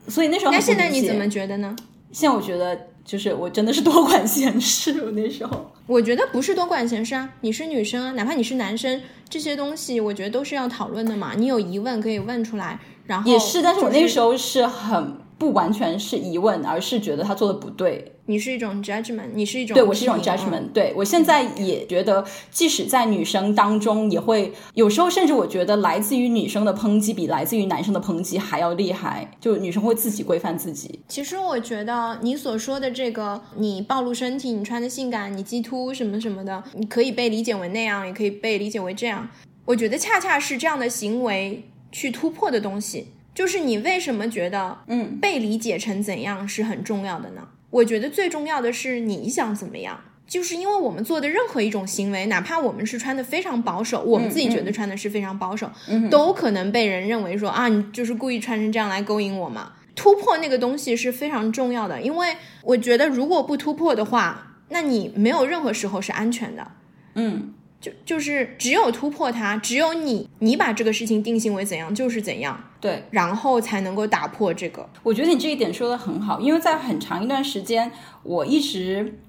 [0.06, 1.74] 所以那时候，那现在你怎么觉得呢？
[2.12, 5.02] 现在我觉得就是我真的是多管闲事。
[5.02, 11.32] 我那时候，我觉得不是多管闲事啊，你是女生啊，哪怕你是男生，这些东西我觉得都是要讨论的嘛。
[11.34, 15.16] 你有疑问可以问出来，然后也是，但是我那时候是很。
[15.38, 18.12] 不完全是疑问，而是觉得他做的不对。
[18.26, 20.72] 你是一种 judgment，你是一种对我是一种 judgment。
[20.72, 29.30] 对我现在也觉得，即使在女生当中，也会有时候，甚至我觉得来自于女生的抨击比来自于男生的抨击还要厉害。
[29.38, 31.00] 就女生会自己规范自己。
[31.08, 39.28] 其实我觉得你所说的这个，你暴露身体，你穿的性感，你鸡突什么什么的，你可以被理解为那样，也可以被理解为这样。
[39.66, 43.08] 我觉得恰恰是这样的行为去突破的东西。
[43.34, 47.48] 就是你为什么觉得，嗯，被理解成怎样是很重要的呢？
[47.70, 50.00] 我觉得最重要的是你想怎么样。
[50.26, 55.70] 就是因为我们做的任何一种行为，哪怕我们是穿的非常保守，我们自己觉得穿的是非常保守，
[56.10, 59.72] 都可能被人认为说啊，你就是故意穿成这样来勾引我嘛。
[59.94, 66.70] 突破那个东西是非常重要的，因为我觉得如果不突破的话，那你没有任何时候是安全的。
[67.16, 67.52] 嗯。
[67.84, 74.88] 就就是只有突破它，只有你你把这个事情定性为怎样就是怎样，对，然后才能够打破这个。
[75.02, 77.92] 我觉得你这一点说的很好，因为在很长一段时间，
[78.22, 79.20] 我一直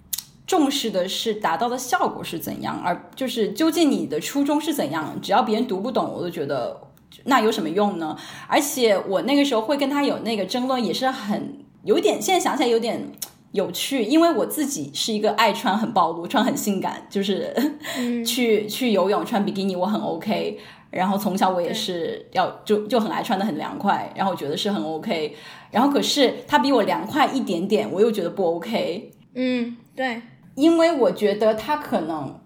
[0.48, 5.20] 重视的是达到的效果是怎样，而就是究竟你的初衷是怎样。
[5.22, 6.80] 只要别人读不懂，我都觉得
[7.26, 8.18] 那有什么用呢？
[8.48, 13.12] 而且我那个时候会跟他有那个争论，也是很有点，现在想起来有点。
[13.56, 17.52] 有趣，因为我自己是一个爱穿很暴露、穿很性感，就是
[18.26, 20.60] 去去游泳穿比基尼我很 OK。
[20.92, 25.36] 然后从小我也是要就就很爱穿的很凉快，然后我觉得是很 OK。
[25.72, 29.12] 然后可是他比我凉快一点点，我又觉得不 OK。
[29.34, 30.22] 嗯，对，
[30.56, 32.40] 因为我觉得他可能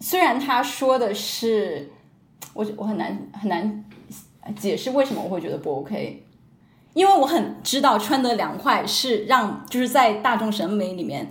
[0.00, 1.90] 虽然他说的是
[2.52, 3.84] 我我很难很难
[4.56, 6.23] 解释为什么我会觉得不 OK。
[6.94, 11.28] 因为我很知道穿的凉快是让就是在大众审美里面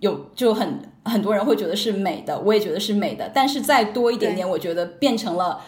[0.00, 5.60] 有就很很多人会觉得是美的，我也觉得是美的，但是再多一点点，我觉得变成了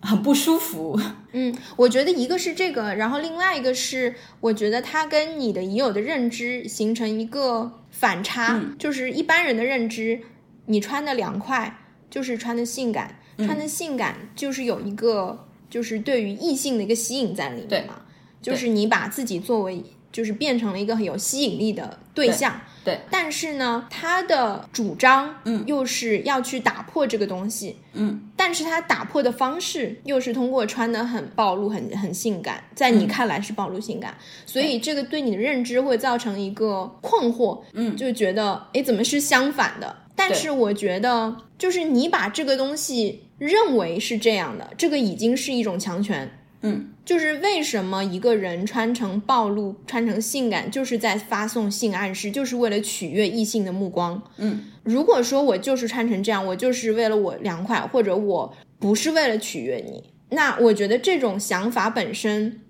[0.00, 0.98] 很不舒服。
[1.32, 10.20] 嗯，我觉得一个是这个，然后另外一个是我觉得它跟你的已有的认知形成一个反差，就是一般人的认知，
[10.66, 17.94] 你穿的凉快就是穿的性感，穿的性感就是有一个就是对于异性的一个吸引在里面嘛。
[18.42, 23.00] 就是你把自己作为，就是变成了一个很有吸引力的对象，对。
[23.08, 28.28] 但是呢，他的主张，嗯，又是要去打破这个东西，嗯。
[28.36, 39.96] 但是他打破的方式又是通过穿的很暴露、很很性感，在你看来是暴露性感，所以这个对你的认知会造成一个困惑，嗯，就觉得，哎，怎么是相反的？
[40.14, 46.30] 但是我觉得，就是你把这个东西认为是这样的，这个已经是一种强权。
[46.62, 54.22] 嗯，就是为什么一个人穿成暴露、穿成性感，就是在发送性暗示，就是为了取悦异性的目光。
[54.36, 62.60] 嗯，如果说我就是穿成这样，我就是为了我凉快，或者我不是为了取悦你，那我觉得这种想法本身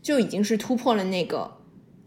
[0.00, 1.58] 就已经是突破了那个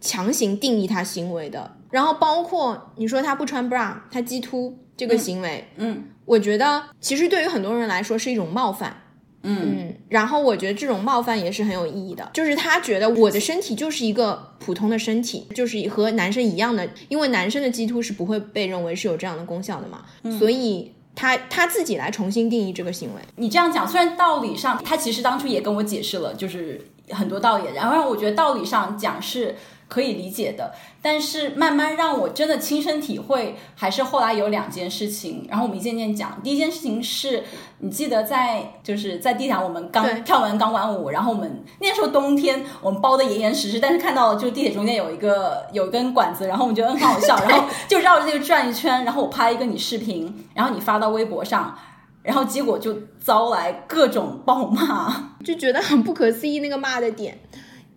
[0.01, 1.77] 强行定义他行为的。
[1.91, 9.03] 然后包括你说他不穿 bra，他鸡突这个行为，嗯我觉得其实对于很多人来说是一种冒犯。
[9.45, 9.77] 嗯。
[9.77, 20.03] 嗯，然后我觉得这种冒犯也是很有意义的，就是他觉得我的身体就是一个普通的身体，就是和男生一样的，因为男生的鸡突是不会被认为是有这样的功效的嘛，
[20.37, 23.21] 所以他他自己来重新定义这个行为。
[23.35, 29.55] 你这样讲，虽然道理上他其实当初也跟我解释了，就是很多道理，然后让我觉得道理上讲是
[29.87, 36.41] 可以理解的，但是慢慢让我真的亲身体会，还是后来有两件事情，然后我们一件件讲。
[36.43, 37.43] 第一件事情是
[37.79, 51.77] 你记得在就是在地毯我们刚跳完钢管舞，然后我们那时候冬天我们包的严严实实，但是看到就地铁中间有一个有一根管子，然后我们觉得很好笑，然后就绕着这个转一圈，然后我拍一个你视频，然后你发到微博上。
[52.23, 56.59] 然后结果就遭来各种暴骂，就觉得很不可思议。
[56.59, 57.37] 那个骂的点，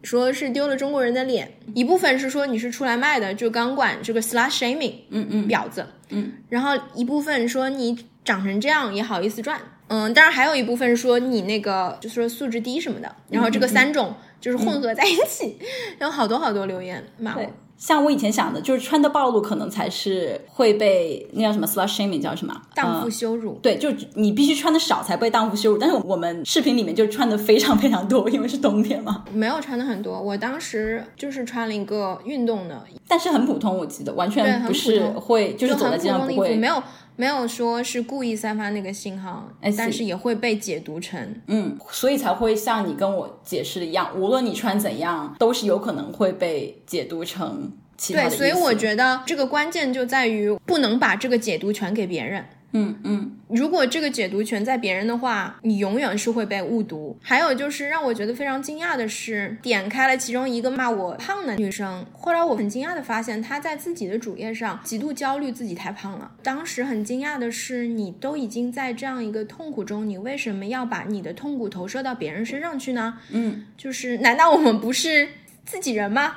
[0.02, 5.48] 说是丢了中国人的脸，一部分是说你是出来卖的，就钢管这个 slash shaming，嗯嗯。
[5.48, 15.58] 婊子，嗯，然后一部分说你长成这样也好意思赚，嗯，当然还有一部分说你那个就是说素质低什么的，然后这个三种就是混合在一起，
[16.00, 17.42] 有好多好多留言骂我。
[17.42, 17.48] 对。
[17.78, 25.78] 像我以前想的，就是穿的暴露可能才是会被那叫什么 slush shaming 叫什么荡妇呃羞辱，对，就你必须穿的少才被荡妇羞辱。
[25.78, 29.24] 但是我们视频里面就穿的非常非常多，因为是冬天嘛。
[29.32, 36.74] 没有穿的很多，我当时就是穿了一个运动的，但是很普通，我记得完全不是会，就是走在街上不通的衣服，没会。
[36.74, 36.82] 有
[37.18, 52.44] 没有说是故意散发那个信号但是也会被解读成嗯，所以才会像你跟我解释的一样，无论你穿怎样，都是有可能会被解读成其他的对，所以我觉得这个关键就在于不能把这个解读权给别人。
[52.72, 57.16] 嗯嗯如果这个解读权在别人的话，你永远是会被误读。
[57.22, 66.30] 还有就是让我觉得非常惊讶的是，点开了其中一个骂我胖的女生，后来我很惊讶的发现，她在自己的主页上极度焦虑自己太胖了。
[66.42, 73.18] 当时很惊讶的是，你都已经在这样一个痛苦中，你为什么要把你的痛苦投射到别人身上去呢？
[73.30, 75.28] 嗯，就是难道我们不是
[75.64, 76.34] 自己人吗？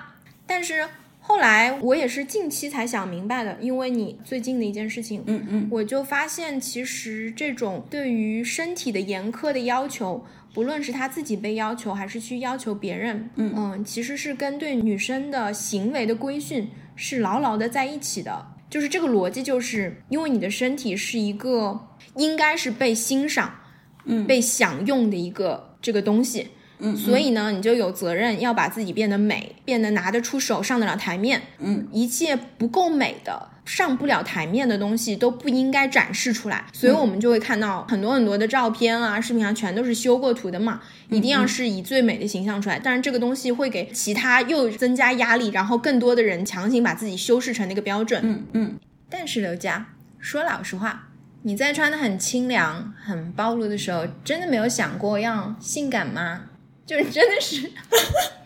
[0.47, 0.86] 但 是
[1.32, 10.21] 后来我也是近期才想明白的，因为你最近的一件事情，嗯嗯我就发现其实这种对于身体的严苛的要求。
[10.53, 16.67] 不论是他自己被要求，还是去要求别人，嗯其实是跟对女生的行为的规训
[16.97, 18.45] 是牢牢的在一起的。
[18.69, 21.79] 就是这个逻辑，就是因为你的身体是一个
[22.17, 23.55] 应该是被欣赏、
[24.03, 26.49] 嗯被享用的一个这个东西，
[26.82, 31.41] 嗯，所以呢，你就有责任要把自己变得美，变得拿得出手、上得了台面。
[31.59, 36.65] 嗯，一切不够美的、上不了台面的东西都不应该展示出来。
[36.73, 42.79] 所以我们就会看到很多很多的照片啊、视频啊，全都是修过图的嘛，一定要是以最美的形象出来。
[42.84, 48.21] 但是，这个东西会给其他又增加压力，然后更多的人强行把自己修饰成那个标准。
[48.23, 49.86] 嗯嗯，但是刘佳，
[50.19, 51.09] 说老实话，
[51.43, 56.45] 你在穿的很清凉、很暴露的时候，真的没有想过要性感吗？
[56.86, 57.71] 就是真的是，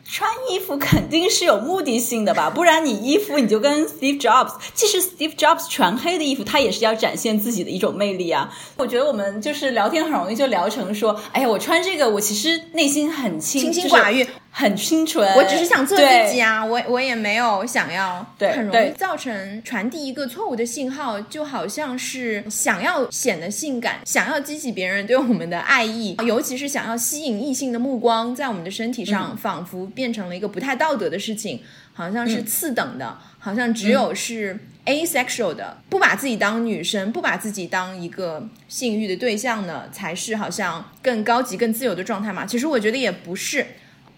[0.07, 8.53] 穿衣服肯定是有目的性的吧，不然你衣服你就跟 Steve Jobs，即使 Steve Jobs 全黑的衣服，他也是要展现自己的一种魅力啊。
[8.77, 14.27] 我觉得我们就是聊天很容易就聊成说，哎呀，我穿这个，我其实内心很清清心就是寡欲
[14.57, 42.45] 很清纯，我只是想做自己啊，我我也没有想要，对很容易造成传递一个错误的信号，就好像是想要显得性感，想要激起别人对我们的爱意，尤其是想要吸引异性的目光，在我们的身体上，仿佛变成了一个不太道德的事情，好像是次等的，好像只有是 asexual 的，不把自己当女生，不把自己当一个性欲的对象呢，才是好像更高级、更自由的状态嘛？
[42.45, 43.67] 其实我觉得也不是。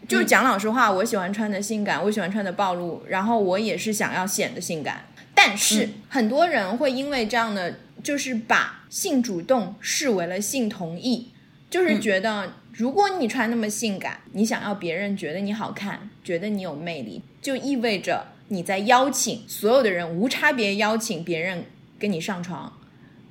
[0.07, 5.05] 就是讲老实话，我喜欢穿的性感，我喜欢穿的暴露，然后我也是想要显得性感。
[5.35, 11.31] 但是、很多人会因为这样的，就是把性主动视为了性同意，
[11.69, 21.63] 就是觉得如果你穿那么性感，你想要别人觉得你好看，觉得你有魅力，就意味着你在邀请所有的人无差别邀请别人
[21.99, 22.71] 跟你上床，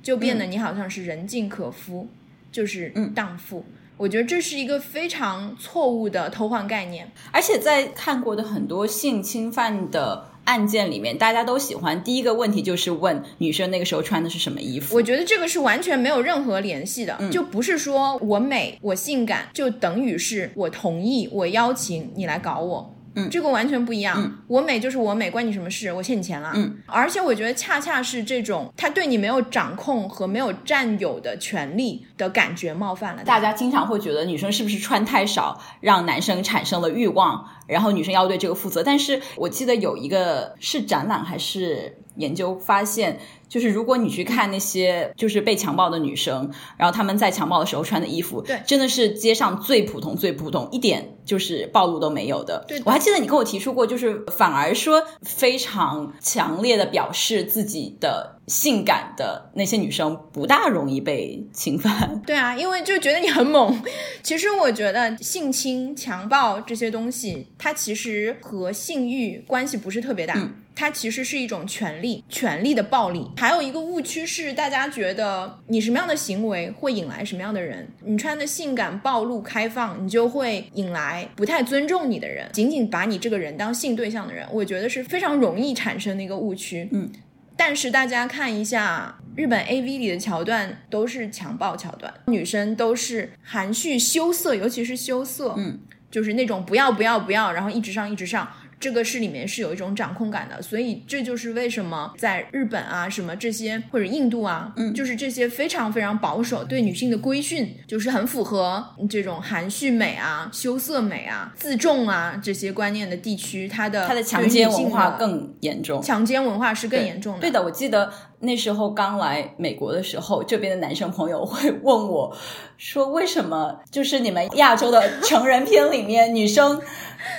[0.03, 2.07] 就变得你好像是人尽可夫，
[2.51, 3.65] 就是荡妇。
[3.97, 7.11] 我觉得这是一个非常错误的偷换概念。
[7.31, 14.95] 而且在看过的很多性侵犯的案件里面，大家都喜欢第一个问题就是问女生那个时候穿的是什么衣服。
[14.95, 22.93] 我觉得这个是完全没有任何联系的，就不是说我美我性感就等于是我同意我邀请你来搞我。
[23.17, 24.31] 嗯这个完全不一样。
[24.47, 25.91] 我美就是我美，关你什么事？
[25.91, 26.51] 我欠你钱了。
[26.55, 33.23] 嗯，而且我觉得恰恰是这种他对你没有掌控和没有占有的权利的感觉冒犯了。
[33.23, 38.81] 大家经常会觉得女生是不是穿太少，让男生产生了欲望，然后女生要对这个负责。
[38.81, 43.19] 但是我记得有一个是展览还是研究发现。
[43.49, 52.65] 就是如果你去看那些就是被强暴的女生，然后她们在强暴的时候穿的衣服，对，真的是街上最普通、最普通，一点就是暴露都没有的。
[52.67, 62.21] 对，我还记得你跟我提出过，就是反而说非常强烈的表示自己的性感的那些女生，不大容易被侵犯。
[62.25, 63.81] 对啊，因为就觉得你很猛。
[64.23, 70.49] 其实我觉得性侵、强暴这些东西，它其实和性欲关系不是特别大。
[70.79, 73.27] 它其实是一种权利，权利的暴力。
[73.35, 77.91] 还有一个误区是，大家觉得你什么样的行为会引来什么样的人。
[78.05, 82.47] 你穿的性感、暴露、开放，你就会引来不太尊重你的人。
[82.53, 86.87] 仅仅把你这个人当性对象的人，我觉得是非常容易产生的一个误区。
[86.91, 87.09] 嗯，
[87.57, 95.79] 但是大家看一下日本 A V 里的桥段，都是强暴桥段，女生都是含蓄羞涩，尤其是羞涩，嗯，
[96.11, 98.47] 就是那种不要不要不要，然后一直上一直上。
[98.79, 117.41] 这个是里面是有一种掌控感的，所以这就是为什么在日本啊什么这些或者印度啊，嗯，就是这些非常非常保守对女性的规训，就是很符合这种含蓄美啊、羞涩美啊、自重啊这些观念的地区，它的它的强奸文化更严重，强奸文化是更严重的。
[117.41, 122.37] 对的，我记得那时候刚来美国的时候，这边的男生朋友会问我，
[122.77, 126.79] 说为什么就是你们亚洲的成人片里面女生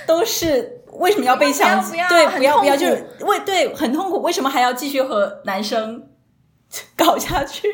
[0.05, 0.75] 都是。
[0.99, 2.07] 为什么要被强奸？
[2.07, 4.21] 对，不要不要，就是为对很痛苦。
[4.21, 6.03] 为什么还要继续和男生
[6.95, 7.67] 搞下去？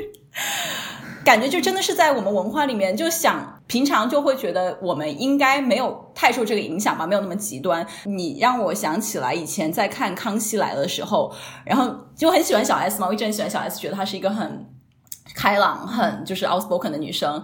[1.25, 7.83] 感觉就真的是在我们文化里面，就想平常就会觉得我们应该没有太受这个影响吧，没有那么极端。
[8.03, 11.33] 你让我想起来以前在看《康熙来了》的时候，
[11.65, 14.69] 然后就很喜欢小 S 嘛，我一直很喜欢小 S，觉得她是一个很
[15.35, 17.41] 开朗、很就是 outspoken 的女生。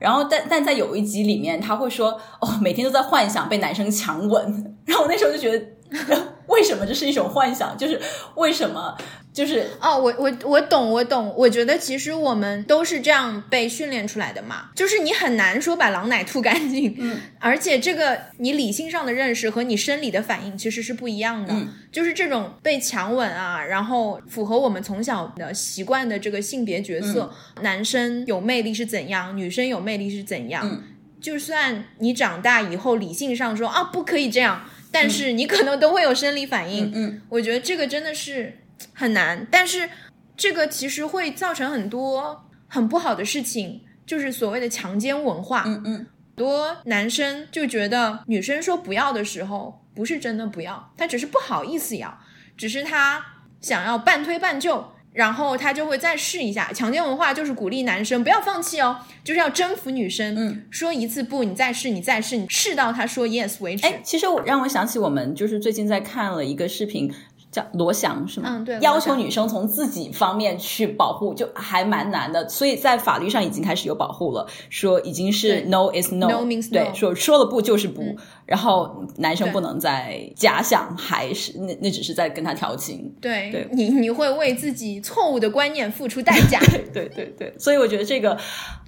[0.00, 4.74] 然后，但但在有一集里面，他会说：“哦，每天都在幻想被男生强吻。
[4.86, 5.66] ”然后我那时候就觉得，
[6.48, 7.76] 为什么这是一种幻想？
[7.76, 8.00] 就是
[8.34, 8.96] 为什么？
[9.32, 11.32] 就是哦，我我我懂，我懂。
[11.36, 14.70] 我觉得其实我们都是这样被训练出来的嘛。
[14.74, 17.16] 就是你很难说把狼奶吐干净，嗯。
[17.38, 21.54] 而且这个你理性上的认识和你生理的反应其实是不一样的。
[21.54, 21.68] 嗯。
[21.92, 30.68] 就是这种被强吻啊，然后符合我们从小的习惯的这个性别角色，男生有魅力是怎样，女生有魅力是怎样。
[30.68, 30.82] 嗯。
[31.20, 36.90] 就算你长大以后理性上说啊不可以这样，但是你可能都会有生理反应。
[36.92, 37.22] 嗯。
[37.28, 38.56] 我觉得这个真的是。
[38.92, 39.88] 很难，但是
[40.36, 45.64] 这个其实会造成很多很不好的事情，就是所谓的强奸文化。
[45.66, 46.06] 嗯嗯，很
[46.36, 52.18] 多男生就觉得女生说不要的时候，不是真的不要，他只是不好意思要，
[52.56, 53.22] 只是他
[53.60, 56.72] 想要半推半就，然后他就会再试一下。
[56.72, 60.34] 强奸文化就是鼓励男生不要放弃哦，就是要征服女生。
[60.34, 63.86] 嗯，说一次不，你再试，你再试，你试到他说 yes 为止。
[63.86, 67.12] 哎，其实我让我想起我们就是最近在看了一个视频。
[67.50, 68.48] 叫罗翔是吗？
[68.50, 72.48] 嗯，对，要求女生从自己方面去保护，就还蛮难的。
[72.48, 76.28] 所以在法律上已经开始有保护了，说已经是 no is no，
[76.70, 83.12] 对，说说了不就是不，然后男生不能再假想还是那那只是在跟他调情。
[83.20, 86.60] 对，对你你会为自己错误的观念付出代价。
[86.94, 88.38] 对对对，所以我觉得这个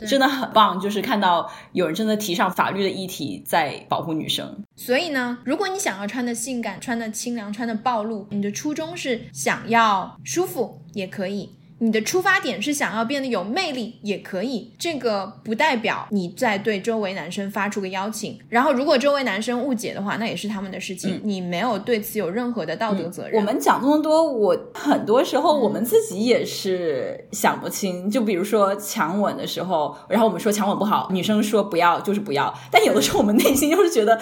[0.07, 4.63] 真的很棒，就是看到有人真的提上法律的议题在保护女生。
[4.77, 11.51] 所以呢，如果你想要穿的性感、穿的清凉、穿的暴露，你的初衷是想要舒服，也可以。
[11.79, 14.73] 你的出发点是想要变得有魅力，也可以。
[14.79, 23.35] 这个不代表你在对周围男生发出个邀请，然后如果周围男生误解的话，那也是他们的事情，你没有对此有任何的道德责任。
[23.35, 28.09] 我们讲这么多，我很多时候我们自己也是想不清。
[28.09, 34.21] 就比如说强吻的时候，然后我们说强吻不好，女生说不要就是不要，但有的时候我们内心又是觉得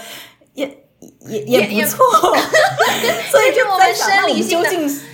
[0.54, 0.79] 也。
[1.26, 1.98] 也也不错，
[3.30, 4.70] 所以就我们生理性的，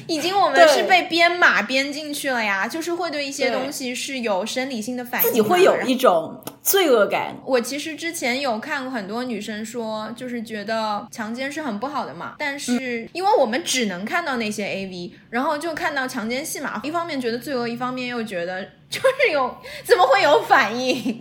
[0.07, 7.37] 已经我们是被编码编进去了呀，就是会对一些东西是有生理性的反应，自己会有一种罪恶感。
[7.45, 21.21] 我其实之前有看过很多女生说，就是觉得强奸是很不好的嘛，但是因为我们只能看到那些 A V，然后就看到强奸戏码，一方面觉得罪恶，一方面又觉得 就是有怎么会有反应。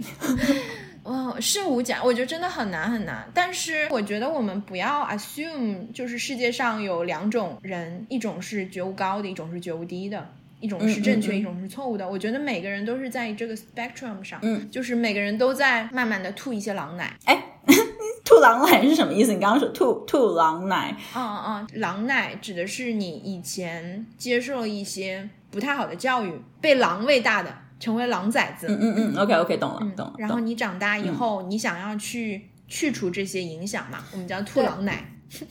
[1.06, 3.30] 哦，是无假，我觉得真的很难很难。
[3.32, 10.28] 但是我觉得我们不要 assume，就是世界上有两种人，一种是觉悟高的，一种是觉悟低的，
[10.60, 12.10] 一种是正确，一种是错误的。
[12.10, 17.16] 我觉得每个人都是在这个 spectrum 上，嗯，就是每个人都在慢慢的吐一些狼奶。
[17.26, 17.40] 哎，
[18.26, 19.32] 吐狼奶是什么意思？
[19.32, 20.98] 你刚刚说吐吐狼奶？
[21.16, 27.56] 嗯嗯，狼奶指的是你以前接受了一些不太好的教育，被狼喂大的。
[27.80, 30.14] 成为狼崽子，嗯嗯嗯，OK OK，懂了，懂了。
[30.18, 35.12] 然后你长大以后，你想要去去除这些影响嘛，我们叫兔狼奶。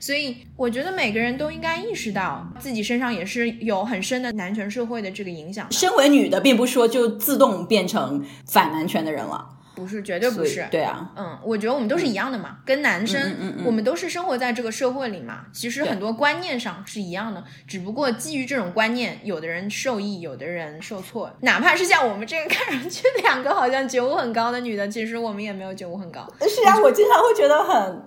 [0.00, 5.70] 所以我觉得每个人都应该意识到自己身上也是有很深的男权社会的这个影响。
[5.72, 9.57] 身为女的，并不说就自动变成反男权的人了。
[9.78, 10.66] 不是，绝对不是。
[10.70, 15.46] 对啊，嗯，我觉得我们都是一样的嘛，跟男生，我们都是生活在这个社会里嘛。
[15.52, 21.30] 其实很多观念上是一样的，只不过基于这种观念，有的人受益，有的人受挫。
[21.42, 26.26] 哪怕是像我们这个看上去 两个好像觉悟很高的女的，其实我们也没有觉悟很高。
[26.40, 28.02] 是啊，我经常会觉得很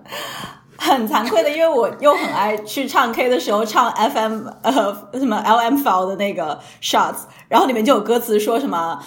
[0.76, 4.72] 很惭愧的，因为我又很爱去唱 K 的时候唱 FM 呃
[5.14, 9.02] 什么 LM File 的那个 Shots，然后里面就有歌词说什么。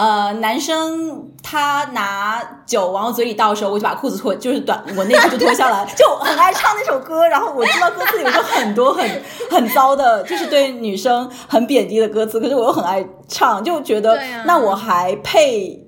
[0.00, 7.28] 呃，男生他拿酒往我嘴里倒的时候，我就把裤子脱，就是短我内裤就脱下来， 就很爱唱那首歌。
[7.28, 9.06] 然后我知道歌词里面有很多很
[9.50, 15.78] 很糟的，就是对女生很贬低的歌词，可是我又很爱唱，就觉得那我还配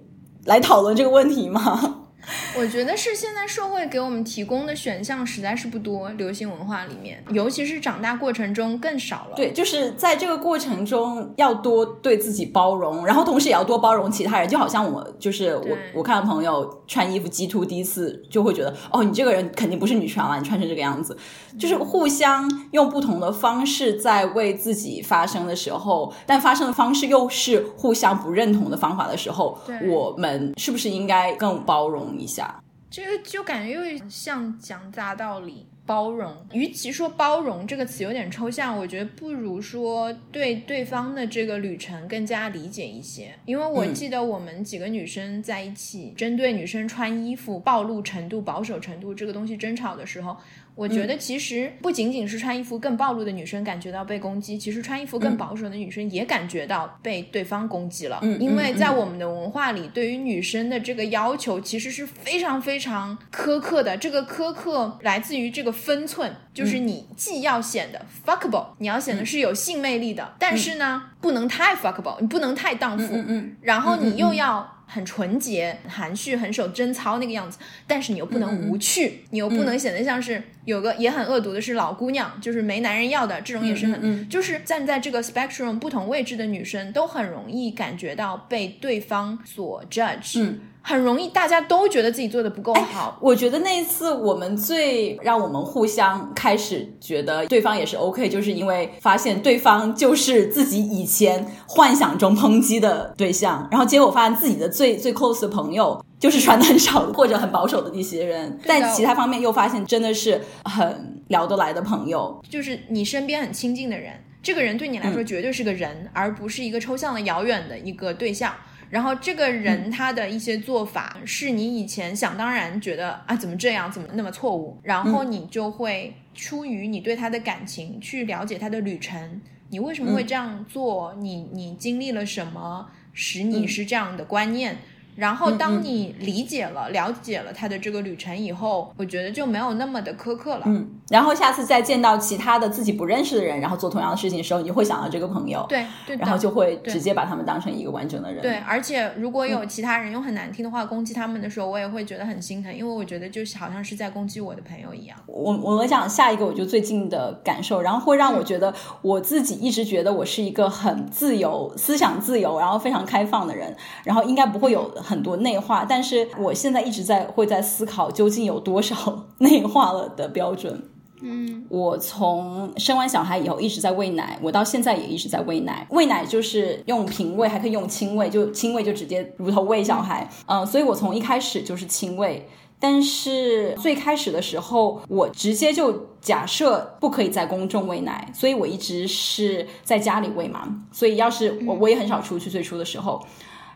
[0.45, 2.02] 来讨论这个问题吗？
[2.57, 9.37] 我觉得是现在社会给我们提供的选项实在是不多，流行文化里面，尤其是长大过程中更少了。
[9.37, 14.49] 对，就是在这个过程中要多对自己包容，然后同时也要多包容其他人。
[14.49, 21.17] 就好像我就是我，我看到朋友穿衣服 G two 第一次就会觉得，哦，你这个人肯定不是女权了，你穿成这个样子。
[21.59, 29.59] 就是互相用不同的方式在为自己发声的时候，但发声的方式又是互相不认同的方法的时候，
[29.89, 32.12] 我们是不是应该更包容？
[32.19, 35.67] 一下，这个就感觉又像讲大道理。
[35.85, 43.35] 包容，与其说包容这个词有点抽象，我觉得不如说对对方的这个旅程更加理解一些。
[43.47, 50.37] 因为我记得我们几个女生在一起，针对女生穿衣服暴露程度、保守程度这个东西争吵的时候。
[50.75, 58.19] 我觉得其实不仅仅是穿衣服更暴露的女生感觉到被攻击，其实穿衣服更保守的女生也感觉到被对方攻击了。
[58.23, 63.97] 嗯，因为在我们的文化里，对于女生的这个要求其实是非常非常苛刻的。
[63.97, 73.15] 这个苛刻来自于这个分寸，就是你既要显得 fuckable，你要显得是有性魅力的，但是呢，不能太 fuckable，你不能太荡妇。
[73.15, 74.79] 嗯嗯，然后你又要。
[74.93, 90.55] 很纯洁、含蓄、很守贞操那个样子，但是你又不能无趣，你又不能显得像是有个也很恶毒的是老姑娘，就是没男人要的这种也是很，就是站在这个 spectrum 不同位置的女生都很容易感觉到被对方所 judge。
[90.83, 93.17] 很容易，大家都觉得自己做的不够好。
[93.21, 114.13] 我觉得那一次我们最让我们互相开始觉得对方也是 OK，就是因为发现对方就是自己以前幻想中抨击的对象，然后结果发现自己的最最 close 的朋友就是穿的很少 或者很保守的那些人，在其他方面又发现真的是很聊得来的朋友，就是你身边很亲近的人，
[114.43, 118.53] 这个人对你来说绝对是个人，而不是一个抽象的遥远的一个对象。
[118.93, 129.41] 然后这个人他的一些做法是你以前想当然觉得啊怎么这样怎么那么错误，然后你就会出于你对他的感情去了解他的旅程，
[129.71, 131.15] 你为什么会这样做？
[131.19, 132.91] 你你经历了什么？
[133.15, 134.77] 使你是这样的观念？
[135.15, 140.63] 然后，当你理解了、了解了他的这个旅程以后，我觉得就没有那么的苛刻了。
[140.65, 145.65] 嗯，然后下次再见到其他的自己不认识的人，然后做同样的事情的时候，你就会想到这个朋友。
[145.69, 148.41] 对对，然后就会直接把他们当成一个完整的人。
[148.41, 155.19] 对，而且如果有其他人用很难听的话攻击他们的时候，我也会觉得很心疼，因为我觉得就好像是在攻击我的朋友一样。
[155.27, 165.85] 我我讲下一个，我就最近的感受，然后会让我觉得我自己一直觉得我是一个很自由、思想自由，然后非常开放的人，然后应该不会有很多内化。
[165.85, 170.89] 但是我现在一直在会在思考，究竟有多少内化了的标准？
[171.25, 175.87] 嗯，我从生完小孩以后一直在喂奶，我到现在也一直在喂奶。
[175.91, 180.29] 喂奶就是用平喂，还可以用亲喂，就亲喂就直接乳头喂小孩。
[180.47, 182.49] 嗯，所以我从一开始就是亲喂，
[182.81, 190.83] 但是最开始的时候，我直接就假设不可以在公众喂奶，所以我一直是在家里喂嘛。
[190.91, 193.25] 所以要是我我也很少出去，最初的时候。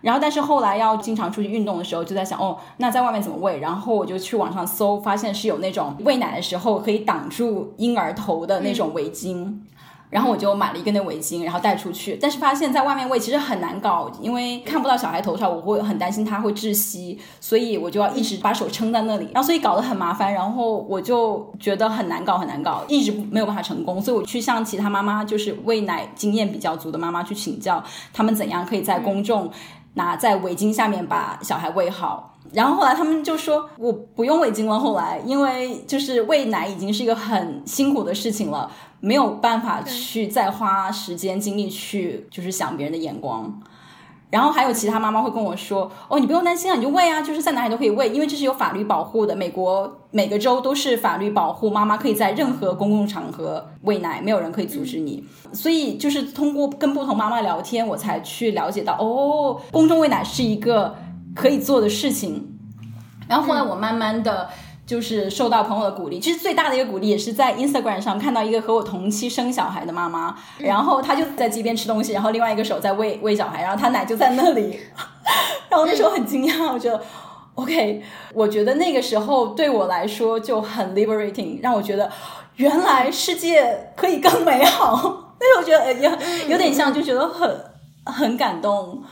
[0.06, 3.58] 然后，但是后来要经常出去运动的时候，就在想，哦，那在外面怎么喂？
[3.58, 9.52] 然后我就去网上搜，发现是有那种喂奶的时候可以挡住婴儿头的那种围巾，
[10.08, 12.16] 然后我就买了一个那围巾，然后带出去。
[12.22, 20.32] 但是发现，在外面喂其实很难搞，因为看不到小孩头上，我会很担心他会窒息，所以我就要一直把手撑在那里，然后所以搞得很麻烦。
[20.32, 24.00] 然后我就觉得很难搞，很难搞，一直没有办法成功。
[24.00, 27.82] 所以我去向其他妈妈，就是喂奶经验比较足的妈妈去请教，
[28.12, 29.50] 他们怎样可以在公众。
[29.96, 34.78] 拿在围巾下面把小孩喂好，然后后来他们就说我不用围巾了。
[34.78, 38.70] 后来因为就是喂奶已经是一个很辛苦的事情了，
[39.00, 43.60] 没有办法去再花时间精力去就是想别人的眼光。
[44.28, 49.36] 然后还有其他妈妈会跟我说：“哦，你不用担心啊，你就喂啊，就是在哪里都可以喂，因为这是有法律保护的。
[49.36, 55.24] 美国每个州都是法律保护妈妈可以在任何公共场合喂奶，没有人可以阻止你。
[55.52, 60.94] 所以就是通过跟不同妈妈聊天，我才去了解到，哦，公众喂奶是一个
[61.34, 62.58] 可以做的事情。
[63.28, 64.48] 然后后来我慢慢的。
[64.86, 74.78] 就是受到朋友的鼓励，其实最大的一个鼓励也是在 Instagram 上看到一个和我同期生小孩的妈妈，然后她就在街边吃东西，然后另外一个手在喂喂小孩，然后她奶就在那里，
[75.68, 77.02] 然后那时候很惊讶，我觉得
[77.56, 78.00] OK，
[78.32, 82.08] 我觉得那个时候对我来说就很 liberating，让我觉得
[82.54, 87.64] 原来世界可以更美好， 那时候觉得也有点像，就觉得很
[88.04, 89.02] 很感动。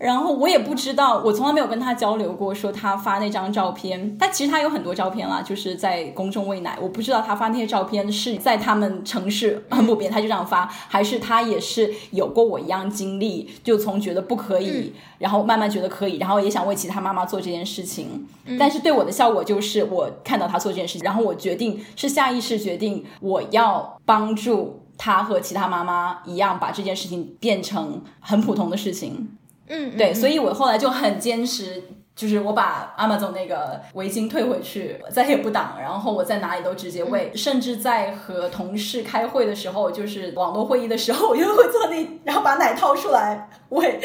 [0.00, 4.16] 然后我也不知道，我从来没有跟他交流过，说他发那张照片。
[4.18, 6.78] 但其实他有很多照片啦，就是在公众喂奶。
[6.80, 18.26] 我不知道他发那些照片是在他们城市很普遍，他就这样发，还是他也是有过我一样经历，就从觉得不可以，然后慢慢觉得可以，然后也想为其他妈妈做这件事情。
[18.58, 29.36] 但是对我的效果就是，我看到他做这件事情，然后我决定是下意识决定我要帮助他和其他妈妈一样，把这件事情变成很普通的事情。
[29.72, 31.80] 嗯，对，所以我后来就很坚持，
[32.16, 44.00] 就是我把 Amazon 那个围巾退回去，再也不挡，然后我在哪里都直接喂，甚至在和同事开会的时候，就是网络会议的时候，我就会坐那，然后把奶掏出来喂。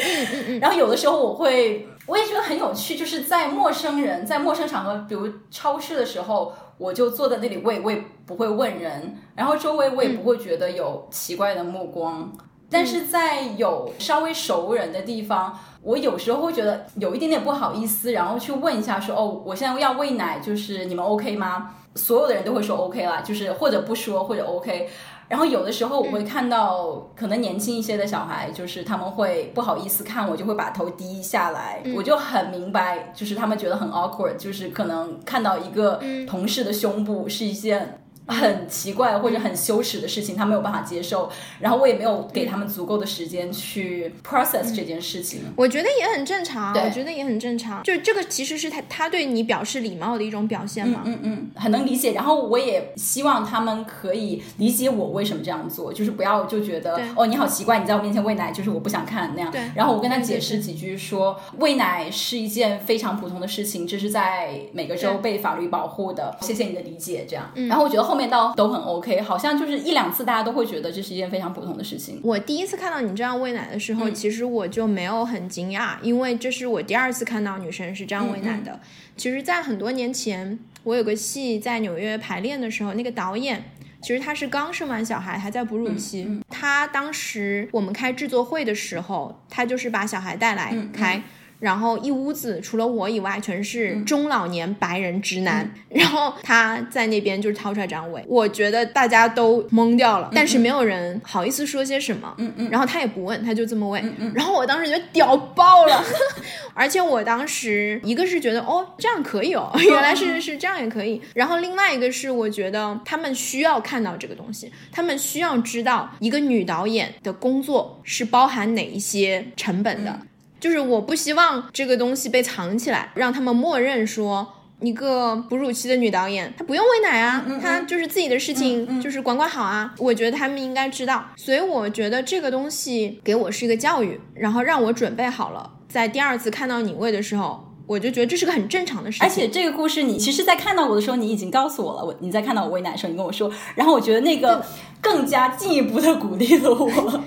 [0.60, 12.32] 然后有的时候我会，我也觉得很有趣，就是在陌生人在陌生场合，比如超市的时候，我就坐在那里喂，我也不会问人，然后周围我也不会觉得有奇怪的目光。
[12.76, 24.90] 但是在有稍微熟人的地方，我有时候会觉得有一点点不好意思，然后去问一下说：“哦，我现在要喂奶，就是你们 OK 吗？”所有的人都会说 OK 啦，就是或者不说或者 OK。
[25.26, 35.98] 然后有的时候我会看到可能年轻一些的小孩，就是他们会不好意思看我，就会把头低下来，我就很明白，就是他们觉得很 awkward，就是可能看到一个
[36.28, 38.02] 同事的胸部是一件。
[38.26, 45.40] 很奇怪或者很羞耻的事情，他没有办法接受，然后我也没有给他们足够的时间去 process 这件事情。
[45.56, 47.82] 我觉得也很正常，我觉得也很正常。
[47.84, 51.02] 就这个其实是他他对你表示礼貌的一种表现嘛。
[51.04, 52.12] 嗯嗯，很能理解。
[52.12, 59.52] 然后我也希望他们可以理解我为什么这样做，就是不要就觉得哦你好奇怪，你在我面前喂奶，就是我不想看那样。
[59.52, 59.60] 对。
[59.76, 66.36] 然后我跟他解释几句，说喂奶是一件非常普通的事情，这是在每个州被法律保护的。
[66.40, 67.52] 谢谢你的理解，这样。
[67.68, 68.15] 然后我觉得后。
[68.16, 72.18] 后面到都很 OK，好像就是一两次，大家都会觉得这是一件非常普通的事情。
[72.24, 78.80] 我第一次看到你这样喂奶的时候，其实我就没有很惊讶，因为这是我第二次看到女生是这样喂奶的。
[79.18, 83.62] 其实，在很多年前，我有个戏在纽约排练的时候，那个导演
[84.00, 86.40] 其实他是刚生完小孩，还在哺乳期。
[86.48, 91.22] 他当时我们开制作会的时候，他就是把小孩带来开。
[91.58, 106.04] 然后一屋子除了我以外全是中老年白人直男， 然后他在那边就是掏出来张伟，我觉得大家都懵掉了，但是没有人好意思说些什么，嗯嗯，然后他也不问，他就这么问，嗯，然后我当时觉得屌爆了，
[106.74, 120.20] 而且我当时一个是觉得哦这样可以哦， 原来是是这样也可以，然后另外一个是我觉得他们需要看到这个东西，他们需要知道一个女导演的工作是包含哪一些成本的。
[120.66, 124.44] 就是我不希望这个东西被藏起来，让他们默认说
[124.80, 129.94] 一个哺乳期的女导演她不用喂奶啊，她就是自己的事情就是管管好啊。
[129.96, 139.28] 我觉得他们应该知道，所以我觉得这个东西给我是一个教育，然后让我准备好了，在第二次看到你喂的时候，我就觉得这是个很正常的事情。
[139.28, 142.04] 而且这个故事你其实，在看到我的时候，你已经告诉我了。
[142.04, 144.66] 我你在看到我喂奶的时候，你跟我说，然后我觉得那个
[145.00, 147.22] 更加进一步的鼓励了我。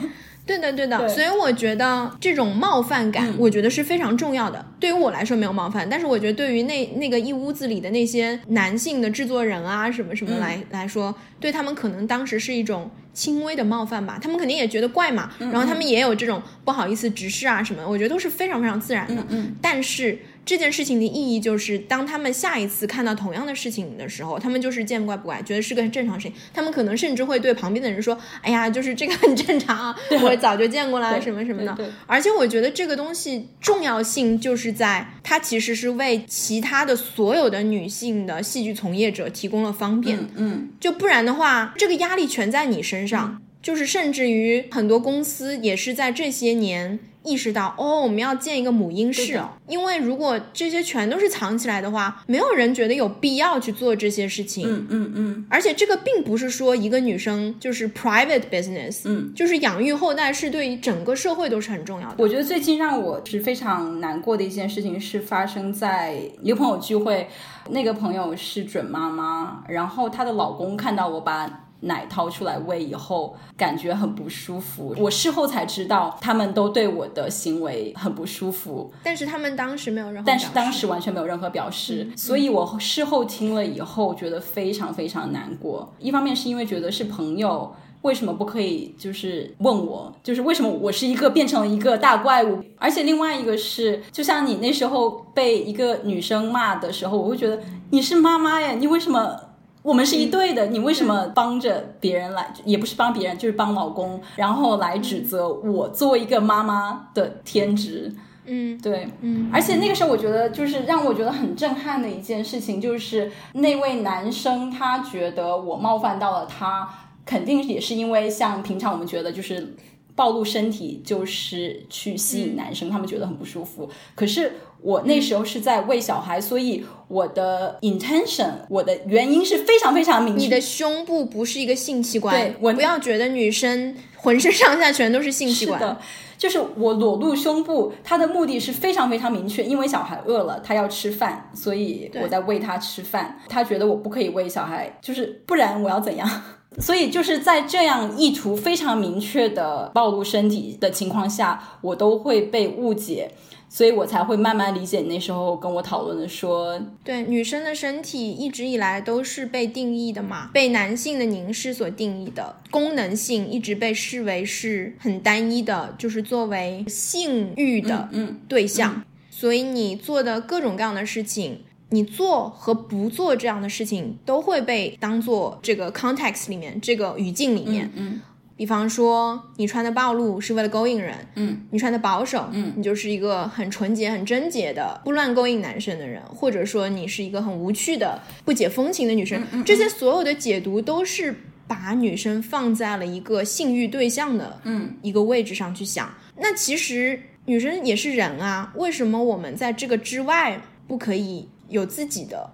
[0.49, 4.65] 对的，对的，所以我觉得这种冒犯感，我觉得是非常重要的。
[4.79, 14.17] 对于我来说没有冒犯，但是我觉得对于那那个一屋子里的那些男性的制作人啊，什么什么来来说，对他们可能当时是一种轻微的冒犯吧。
[14.19, 19.23] 他们肯定也觉得怪嘛，然后他们也有这种不好意思直视啊什么，我觉得都是非常非常自然的。
[19.29, 20.17] 嗯，但是。
[20.49, 26.35] 这件事情的意义就是，当他们下一次看到同样的事情的时候，他们就是见怪不怪，觉得是个正常事情。
[26.51, 31.77] 他们可能甚至会对旁边的人说：“哎呀，就是这个很正常啊，我早就见过了，什么什么的。”
[32.07, 40.17] 而且我觉得这个东西重要性就是在它其实是为其他的所有的女性的戏剧从业者提供了方便。
[40.35, 43.39] 嗯，就不然的话，这个压力全在你身上。
[43.61, 54.65] 就是甚至于很多公司也是在这些年意识到，哦，我们要建一个母婴室，因为如果这些全都是藏起来的话，没有人觉得有必要去做这些事情。
[54.67, 55.45] 嗯嗯嗯。
[55.49, 62.15] 而且这个并不是说一个女生就是 private business，嗯，就是养育后代是对于整个社会都是很重要的。
[62.17, 67.28] 我觉得最近让我是非常难过的一件事情是发生在一个朋友聚会，
[67.70, 71.65] 那个朋友是准妈妈，然后她的老公看到我把。
[71.82, 74.93] 奶掏出来喂以后，感觉很不舒服。
[74.97, 78.91] 我事后才知道，他们都对我的行为很不舒服。
[79.03, 82.07] 但是他们当时没有任何，但是当时完全没有任何表示。
[82.15, 85.93] 所以我事后听了以后，觉得非常非常难过。
[85.99, 92.61] 一方面是因为觉得是朋友，为什么不可以就是问我，就是为什么我是一个变成了一个大怪物？
[92.77, 97.59] 而且另外一个是，就像你那时候被一个女生骂的时候，我会觉得
[97.91, 99.48] 你是妈妈呀，你为什么？
[99.89, 108.13] 我们是一对的，你为什么帮着别人来，也不是帮别人，就是帮老公，然后来指责我作为一个妈妈的天职？
[108.45, 116.87] 嗯，对，嗯，而且那个时候我觉得，就是让我觉得很震撼的一件事情，就是那位男生他觉得我冒犯到了他，
[117.25, 119.75] 肯定也是因为像平常我们觉得就是。
[120.15, 123.89] 暴露身体就是去吸引男生，他们觉得很不舒服。
[124.15, 124.51] 可是
[124.82, 130.43] 我那时候是在喂小孩，所以我的 intention，我的原因是非常非常明确。
[130.43, 135.80] 你的胸部不是一个性器官，对，我不要觉得女生浑身上下全都是性器官。
[135.80, 135.97] 是的，
[136.38, 143.39] 就是我裸露胸部，它的目的是非常非常明确，因为小孩饿了，他要吃饭，所以我在喂他吃饭。
[143.49, 146.30] 他觉得我不可以喂小孩，就是不然我要怎样？
[146.80, 153.32] 所以就是在这样意图非常明确的暴露身体的情况下，我都会被误解，
[153.70, 168.09] 所以我才会慢慢理解你那时候跟我讨论的说，对女生的身体一直以来都是被定义的嘛，被男性的凝视所定义的功能性一直被视为是很单一的，就是作为性欲的
[168.47, 171.61] 对象，所以你做的各种各样的事情。
[171.91, 177.91] 你做和不做这样的事情，都会被当做这个 context 里面这个语境里面。
[177.95, 178.22] 嗯，
[178.60, 189.41] 比方说你穿的暴露是为了勾引人，嗯，你穿的保守，嗯，你就是一个很纯洁、很贞洁的不乱勾引男生的人，或者说你是一个很无趣的不解风情的女生。
[189.64, 191.34] 这些所有的解读都是
[191.68, 196.14] 把女生放在了一个性欲对象的嗯一个位置上去想。
[196.36, 201.47] 那其实女生也是人啊，为什么我们在这个之外不可以？
[201.70, 202.49] 有自己的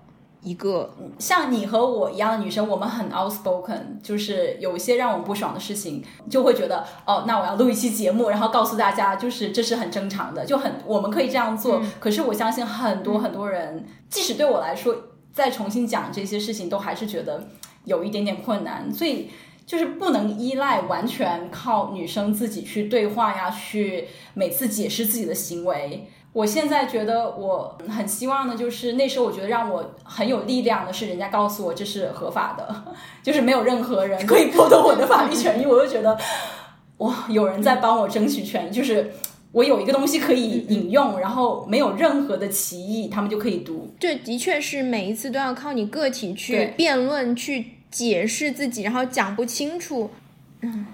[0.46, 11.82] 一个像你和我一样的女生，我们很 outspoken，就是有一些让我们不爽的事情，就会觉得哦，那我要录一期节目，然后告诉大家，就是这是很正常的，就很我们可以这样做。
[12.00, 14.96] 可是我相信很多很多人，即使对我来说，
[15.34, 17.48] 再重新讲这些事情，都还是觉得
[17.86, 18.94] 有一点点困难。
[18.94, 19.32] 所以
[19.66, 26.08] 就是不能依赖完全靠女生自己去对话呀，去每次解释自己的行为。
[26.36, 32.84] 我现在觉得我很希望的，就是那时候我觉得让我很有力量的是，人家告诉我这是合法的，
[33.24, 35.66] 就是没有任何人可以剥夺我的法律权益。
[35.66, 36.20] 我就觉得，
[36.98, 39.14] 哇，有人在帮我争取权益，就是
[39.54, 43.96] 我有一个东西可以引用，然后没有任何的歧义，他们就可以读。
[43.98, 50.10] 这的确是每一次都要靠你个体去辩论、去解释自己，然后讲不清楚。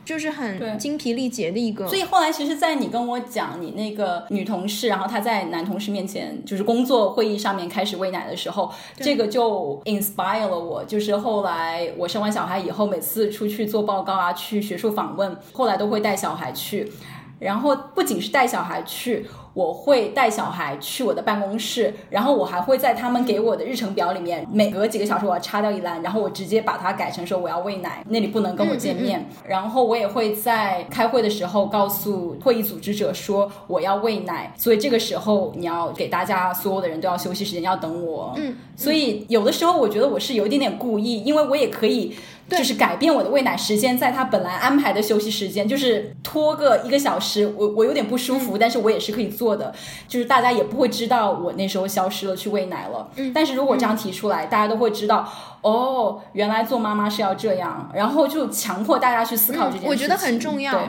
[0.03, 10.84] 就是很精疲力竭的一个，所以后来其实，在你跟我讲你那个女同事，然后她在男同事面前，就是工作会议上面开始喂奶的时候，这个就 inspire 了我。
[10.84, 16.91] 就是后来我生完小孩以后，每次出去做报告啊，去学术访问，后来都会带小孩去，
[17.39, 19.26] 然后不仅是带小孩去。
[19.53, 29.27] 我会带小孩去我的办公室，然后我还会在他们给我的日程表里面，每隔几个小时我要插掉一栏，然后我直接把它改成说我要喂奶，那里不能跟我见面。
[29.47, 38.33] 然后我也会在开会的时候告诉会议组织者说我要喂奶，所以这个时候你要给大家所有的人都要休息时间，要等我。
[38.37, 42.15] 嗯，所以有的时候我觉得我是有一点点故意，因为我也可以。
[42.49, 49.73] 就是改变我的喂奶时间，在他本来安排的休息时间，就是拖个一个小时，我我有点不舒服，但是我也是可以做的，
[50.07, 53.09] 就是大家也不会知道我那时候消失了去喂奶了。
[53.15, 55.27] 嗯，但是如果这样提出来，大家都会知道，
[55.61, 59.89] 哦，原来做妈妈是要这样，然后就强迫大家去思考这件事情。
[59.89, 60.73] 我觉得很重要。
[60.73, 60.81] 对。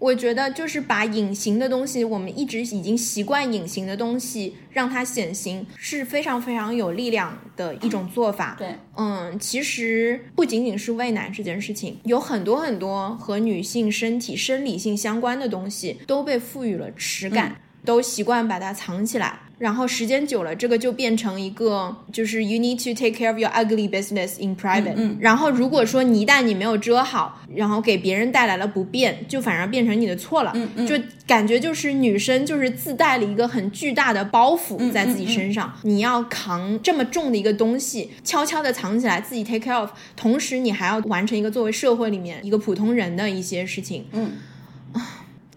[0.00, 8.56] 我觉得就是把隐形的东西，我们一直已经习惯隐形的东西，让它显形，是非常非常有力量的一种做法。
[8.58, 19.40] 对，嗯，其实不仅仅是喂奶这件事情，有很多很多和女性身体生理性相关的东西都被赋予了耻感，都习惯把它藏起来。
[19.60, 24.94] 然后时间久了，这个就变成一个，就是 you need to take care of your ugly business in private。
[24.96, 30.54] 嗯然后如果说你一旦你没有遮好，然后给别人带来了不便，就反而变成你的错了。
[30.88, 44.06] 就感觉就是女生就是自带了一个很巨大的包袱在自己身上，你要扛这么重的一个东西，悄悄的藏起来，自己 take care of，同时你还要完成一个作为社会里面一个普通人的一些事情。
[44.12, 44.30] 嗯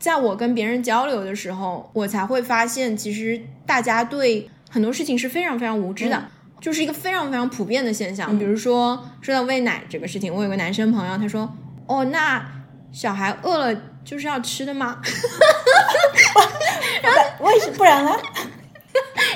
[0.03, 6.25] 在我跟别人交流的时候，我才会发现，其实大家对很多事情是非常非常无知的，
[6.59, 8.37] 就是一个非常非常普遍的现象。
[8.37, 11.49] 比如说说到喂奶这个事情，我有个男生朋友，他说
[11.87, 12.45] ：“哦，那
[12.91, 13.73] 小孩饿了
[14.03, 15.01] 就是要吃的吗？
[17.39, 18.11] 为什不然呢？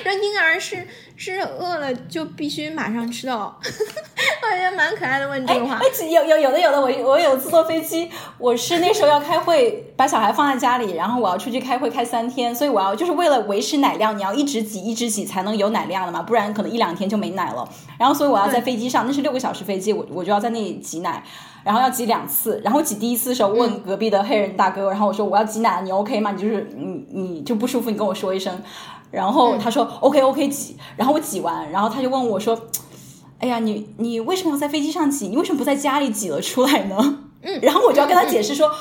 [0.03, 3.55] 说婴儿是是饿了就必须马上吃的哦。”
[4.43, 5.75] 我觉得蛮可爱的，问这个话。
[5.75, 17.67] 哎，有有有的有的，我我有次坐飞机，我是那时候要开会，把小孩放在家里，然后我要出去开会开三天，所以我要就是为了维持奶量，你要一直挤一直挤才能有奶量的嘛，不然可能一两天就没奶了。
[17.97, 21.23] 然后所以我要在飞机上，那是六个小时飞机，我我就要在那里挤奶，
[21.63, 22.61] 然后要挤两次。
[22.63, 26.31] 然后挤第一次的时候问隔壁的黑人大哥，然后我说我要挤奶，你 OK 吗？
[26.31, 28.61] 你就是你你就不舒服，你跟我说一声。
[29.09, 32.57] 然后他说、OK OK 挤，然后我挤完，然后他就问我说。
[33.39, 35.27] 哎呀，你你为什么要在飞机上挤？
[35.27, 37.19] 你为什么不在家里挤了出来呢？
[37.43, 38.71] 嗯， 然后我就要跟他解释说，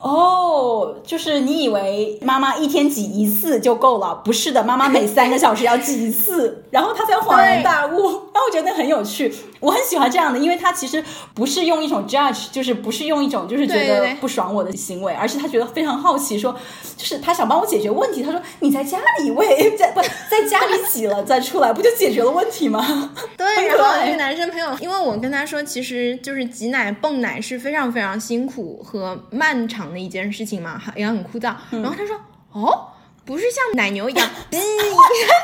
[0.00, 4.20] 哦，就是你以为妈妈一天挤一次就够了？
[4.24, 6.64] 不是的，妈妈每三个小时要挤一次。
[6.70, 7.92] 然后他才恍然 大悟。
[7.92, 8.00] 然
[8.34, 9.32] 后我觉得很有趣，
[9.64, 11.02] 我很喜欢这样的，因为他其实
[11.34, 16.54] 不是用一种 judge，就是不是用一种就是觉得不爽我的行为，而是他觉得非常好奇，说
[16.96, 18.22] 就是他想帮我解决问题。
[18.22, 23.10] 他说你在家里喂， 在不在家里挤了 再出来，不就解决了问题吗？
[23.36, 31.54] 对，然后我那个男生朋友，因为我跟他说，其实就是挤奶、泵奶是非常非常辛苦和漫长的一件事情嘛，也很枯燥。
[31.70, 32.16] 然后他说，
[32.52, 32.88] 哦。
[33.24, 34.66] 不是像奶牛一样， 嗯，一下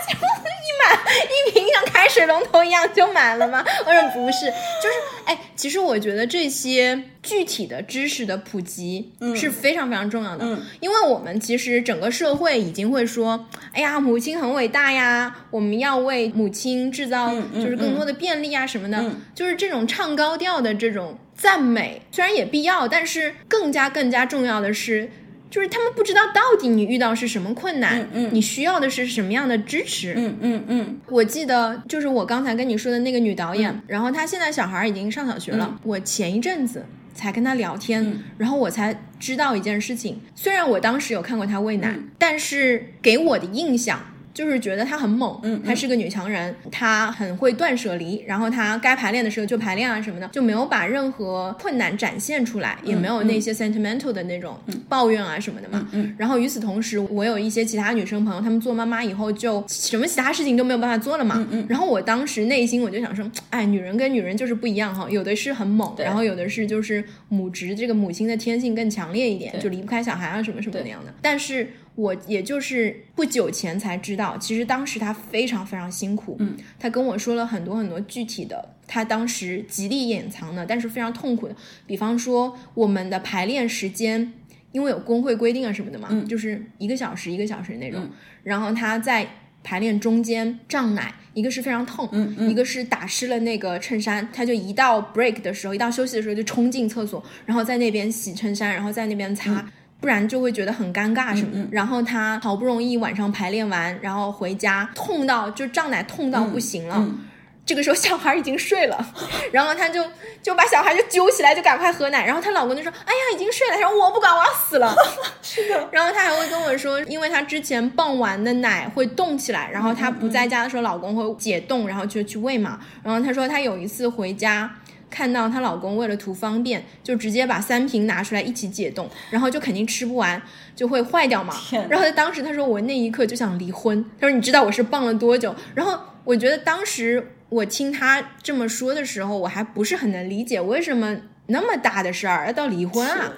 [0.09, 0.99] 就一满
[1.47, 3.65] 一瓶像开水龙头一样就满了吗？
[3.87, 25.11] 我说不是，就是哎，其实我觉得这些具体的知识的普及是非常非常重要的，嗯因为我们其实整个社会已经会说，哎呀，母亲很伟大呀，我们要为母亲制造就是更多的便利啊什么的，嗯就是这种唱高调的这种赞美，虽然也必要，但是更加更加重要的是。
[25.51, 30.15] 就是他们不知道到底你遇到是什么困难，嗯嗯你需要的是什么样的支持。
[30.17, 35.67] 嗯嗯嗯我记得就是我刚才跟你说的那个女导演，然后她现在小孩已经上小学了。
[35.69, 36.85] 嗯我前一阵子
[37.15, 40.21] 才跟她聊天，嗯然后我才知道一件事情。
[40.35, 43.99] 虽然我当时有看过她喂奶，嗯但是给我的印象。
[44.33, 45.63] 就是觉得她很猛，嗯嗯。
[45.65, 54.57] 她是个女强人，她很会断舍离，然后她该排练的时候就排练啊什么的，就没有把任何困难展现出来，也没有那些 sentimental 的那种
[54.89, 55.87] 抱怨啊什么的嘛。
[55.93, 61.37] 嗯然后与此同时，我有一些其他女生朋友，她们做妈妈以后就什么其他事情都没有办法做了嘛。
[61.39, 61.67] 嗯嗯。
[61.69, 71.13] 然后我当时内心我就想说，哎，女人跟女人就是不一样哈，有的是很猛，然后有的是就是母职这个母亲的天性更强烈一点，就离不开小孩啊什么什么对那样的。
[71.23, 76.37] 但是我也就是不久前才知道，其实当时他非常非常辛苦。
[76.39, 78.77] 嗯，他跟我说了很多很多具体的。
[78.93, 81.55] 他当时极力掩藏的，但是非常痛苦的，
[81.87, 84.33] 比方说我们的排练时间，
[84.73, 88.01] 因为有工会规定啊什么的嘛，嗯就是一个小时一个小时那种。
[88.03, 88.11] 嗯
[88.43, 89.25] 然后他在
[89.63, 99.65] 排练中间胀奶，一个是非常痛，嗯嗯一个是打湿了那个衬衫，他就一到 break 的时候，一到休息的时候就冲进厕所，然后在那边洗衬衫，然后在那边擦。
[100.01, 101.59] 不然就会觉得很尴尬什么的。
[101.59, 106.97] 嗯嗯然后她好不容易晚上排练完，然后回家痛到就胀奶痛到不行了。
[106.99, 107.27] 嗯
[107.67, 109.13] 这个时候小孩已经睡了，
[109.53, 110.05] 然后她就
[110.43, 112.27] 就把小孩就揪起来，就赶快喝奶。
[112.27, 114.93] 然后她老公就说：“哎呀，已经睡了。”然后：“我不管，我要死了。
[115.41, 122.81] ”是的，然后她还会跟我说，因为她之前傍晚的奶会冻起来，然后她不在家的时候，老公会解冻，然后就去喂嘛。
[123.05, 124.69] 然后她说她有一次回家。
[125.11, 130.41] 看到她老公为了图方便，就直接把三瓶拿出来一起解冻，然后就肯定吃不完，
[130.77, 131.55] 就会坏掉嘛。
[131.89, 135.55] 然后她当时她说我那一刻就想离婚，她说你知道我是棒了多久？
[135.75, 143.33] 然后我觉得当时我听她这么说的时候，我还不是很能理解为什么那么大的事儿要到离婚啊。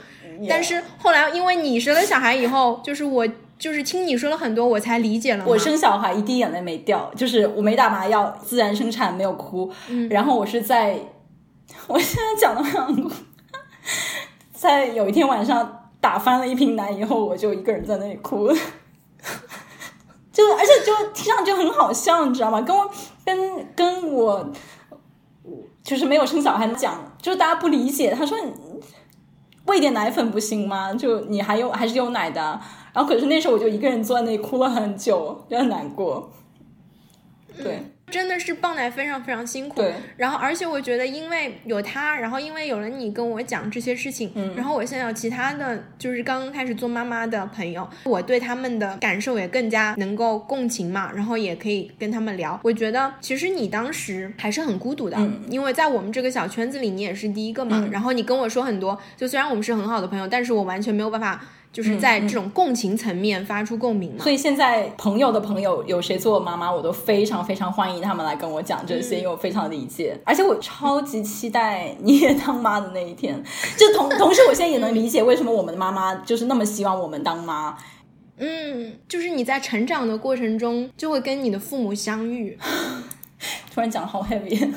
[0.49, 3.27] 但是后来因为你生了小孩以后，就是我
[3.59, 5.45] 就是听你说了很多，我才理解了。
[5.47, 9.70] 我生小孩一滴眼泪没掉，就是我没打麻药，自然生产没有哭。
[9.89, 10.99] 嗯然后我是在，
[11.89, 13.11] 我现在讲的很，
[14.53, 18.49] 在有一天晚上打翻了一瓶奶以后，我就一个人在那里哭。
[20.33, 22.61] 就而且就听上去很好笑，你知道吗？
[22.62, 22.91] 跟我
[23.25, 24.51] 跟跟我
[25.83, 28.14] 就是没有生小孩讲，就是大家不理解。
[28.14, 28.39] 他说
[29.66, 30.95] 喂点奶粉不行吗？
[30.95, 32.41] 就你还有还是有奶的。
[32.95, 36.31] 然后可是那时候我就一个人坐在那里哭了很久，就很难过。
[37.62, 39.77] 对，真的是抱奶非常非常辛苦。
[39.81, 52.61] 对，然后而且我觉得，因为有他，然后因为有了你跟我讲这些事情，嗯然后我现在有其他的就是刚刚开始做妈妈的朋友，我对他们的感受也更加能够共情嘛，然后也可以跟他们聊。
[52.63, 57.89] 我觉得其实你当时还是很孤独的，嗯因为在我们这个小圈子里，你也是第一个嘛。
[57.91, 61.43] 然后你跟我说很多，就虽然我们是很好的朋友，但是我完全没有办法。
[61.73, 73.43] 就是在这种共情层面发出共鸣嘛，所以现在朋友的朋友有谁做我妈妈，我都非常非常欢迎他们来跟我讲这些，因为我非常理解，而且我超级期待你也当妈的那一天。
[73.79, 77.75] 就同 同时，我现在也能理解为什么我们的妈妈就是那么希望我们当妈。
[78.37, 82.59] 嗯，就是你在成长的过程中就会跟你的父母相遇，
[83.73, 84.70] 突然讲好 heavy，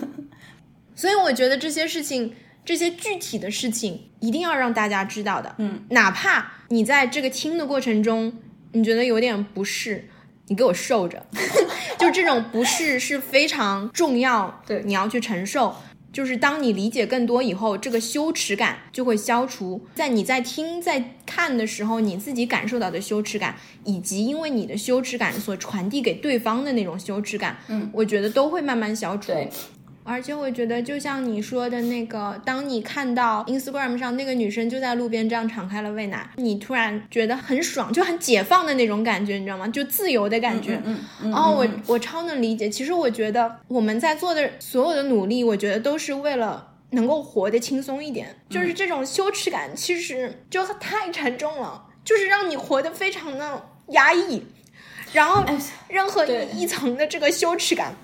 [0.95, 2.33] 所以我觉得这些事情。
[2.65, 8.33] 这些具体的事情一定要让大家知道的，嗯，哪怕你在这个听的过程中，
[8.71, 10.09] 你觉得有点不适，
[10.47, 11.25] 你给我受着，
[11.99, 15.75] 就这种不适是非常重要，对，你要去承受。
[16.11, 19.85] 就是当你理解更多以后，这个羞耻感就会消除。
[19.95, 23.53] 在你在听在看的时候，你自己感受到的羞耻感，
[23.83, 29.33] 以及因为你的羞耻感所传递给对方的那种羞耻感，嗯，我觉得都会慢慢消除。
[29.33, 29.49] 对。
[30.07, 39.67] 而且我觉得，就像你说的那个，当你看到 Instagram 上那个女生就在路边这样敞开了喂奶，你突然觉得很爽，就很解放的那种感觉，你知道吗？
[39.67, 40.79] 就自由的感觉。
[40.85, 41.33] 嗯嗯。
[41.33, 42.69] 哦，我我超能理解。
[42.69, 48.35] 其实我觉得我们在做的所有的努力，我觉得都是为了能够活得轻松一点。
[48.47, 54.43] 就是这种羞耻感，其实就太沉重了，就是让你活得非常的压抑。
[55.13, 55.43] 然后，
[55.87, 57.95] 任何一层的这个羞耻感。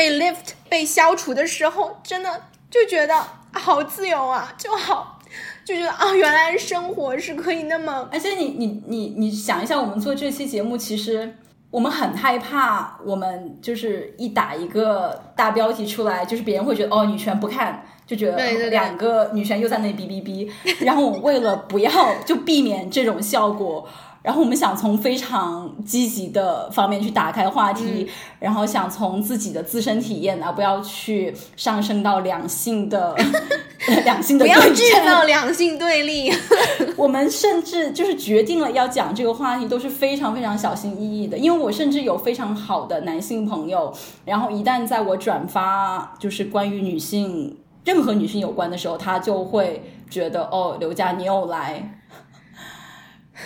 [0.00, 3.14] 被 lift 被消除的时候，真的就觉得
[3.52, 5.18] 好自由啊，就好，
[5.62, 8.08] 就觉得啊，原来生活是可以那么……
[8.10, 11.36] 而且你你你你想一下，我们做这期节目，其实
[11.70, 20.82] 我们很害怕，我们就是一打一个大标题出来，就是别人会觉得哦，女权不看，就觉得两个女权又在那里哔哔哔。
[20.82, 21.90] 然后我为了不要
[22.24, 23.86] 就避免这种效果。
[24.22, 28.08] 然后我们想从非常积极的方面去打开话题，嗯、
[28.38, 33.16] 然后想从自己的自身体验啊，不要去上升到两性的
[34.04, 36.30] 两性的，不要制造两性对立。
[36.96, 43.90] 我们甚至就是决定了要讲这个话题，都是非常非常小心翼翼的，因为我甚至有非常好的男性朋友，
[44.26, 47.56] 然后一旦在我转发就是关于女性
[47.86, 51.96] 任何女性有关的时候，他就会觉得哦，刘佳你又来。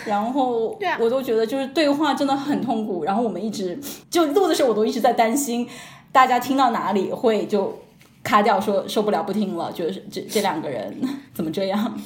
[0.05, 3.03] 然后，我都觉得就是对话真的很痛苦。
[3.03, 3.79] 然后我们一直
[4.09, 5.67] 就录的时候，我都一直在担心
[6.11, 7.79] 大家听到哪里会就
[8.23, 9.71] 卡掉，说受不了不听了。
[9.71, 10.95] 就是这这两个人
[11.33, 11.99] 怎么这样？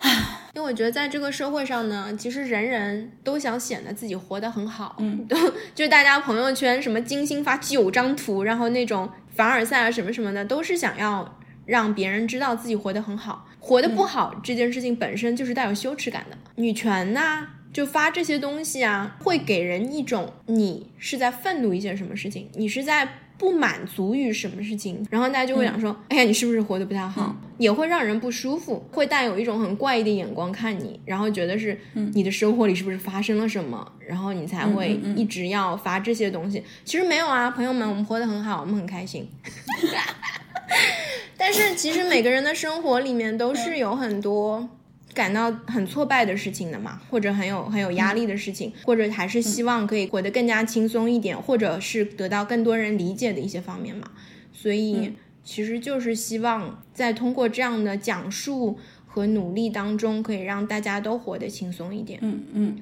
[0.54, 4.94] 因为我觉得在这个社会上呢，其实人人都想显得自己活得很好。
[5.00, 5.26] 嗯，
[5.74, 11.36] 就大家朋友圈什么精心发九张图，然后那种凡尔赛啊什么什么的，都是想要
[11.66, 13.46] 让别人知道自己活得很好。
[13.60, 16.36] 活得不好、嗯、这件事情本身就是带有羞耻感的。
[16.56, 27.34] 女权呐，就发这些东西啊，会给人一种你是在愤怒一些什么事情，你是在不满足于什么事情，然后大家就会想说，嗯、哎呀，你是不是活得不太好？
[27.56, 31.78] 也会让人不舒服，会带有一种很怪异的眼光看你，然后觉得是
[32.12, 36.62] 你的生活里是不是发生了什么，然后你才会一直要发这些东西。
[36.84, 39.26] 其实没有啊，朋友们，我们活得很好，我们很开心。
[41.36, 44.68] 但是其实每个人的生活里面都是有很多
[45.12, 54.10] 感到很挫败的事情的嘛，或者很有很有压力的事情，或者还是希望可以活得更加轻松一点，或者是得到更多人理解的一些方面嘛。
[54.52, 55.12] 所以
[55.42, 62.18] 其实就是希望在通过这样的讲述和努力当中，可以让大家都活得轻松一点。
[62.22, 62.78] 嗯嗯。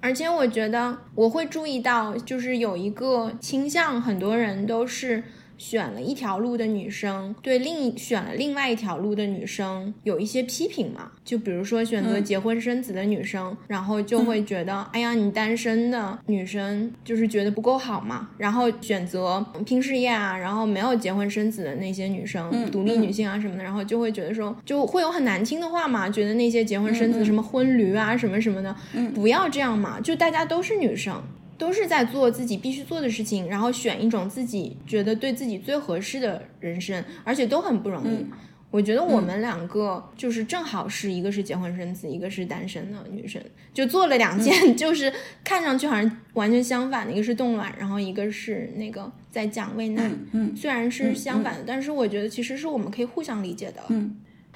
[0.00, 5.24] 而且我觉得我会注意到，就是有一个倾向，很多人都是。
[5.56, 11.10] 选了一条路的女生，对另一选了另外一条路的女生有一些批评嘛？
[11.24, 18.28] 就比如说选择结婚生子的女生，嗯、然后就会觉得，哎呀，你单身的女生就是觉得不够好嘛。
[18.36, 28.74] 然后选择拼事业啊，然后没有结婚生子的那些女生，嗯、独立女性啊什么的，然后就会觉得说，就会有很难听的话嘛，觉得那些结婚生子什么婚驴啊什么什么的，
[29.14, 31.22] 不要这样嘛，就大家都是女生。
[31.64, 38.16] 都是在做自己必须做的事情，然后选一种自己觉得对自己最合适的人生，而且都很不容易。
[38.16, 38.28] 嗯、
[38.70, 43.42] 我觉得我们两个就是正好是一个是结婚生子，一个是单身的女生，
[43.72, 45.10] 就做了两件，嗯、 就是
[45.42, 50.10] 看上去好像完全相反的，一个是冻卵，然后一个是那个在讲喂奶。
[50.32, 53.80] 嗯，虽然是相反的，但是我觉得其实是我们可以互相理解的。
[53.88, 54.14] 嗯。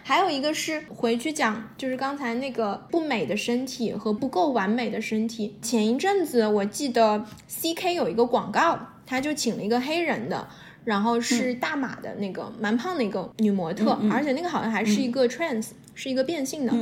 [0.09, 5.55] 还有一个是回去讲，就是刚才那个不美的身体和不够完美的身体。
[5.61, 10.49] 前一阵子我记得 C K 有一个广告，他就请了一个黑人的，
[10.87, 16.73] 然后是大码的那个蛮胖的一个女模特，而且那个好像还是一个 trans，是一个变性的，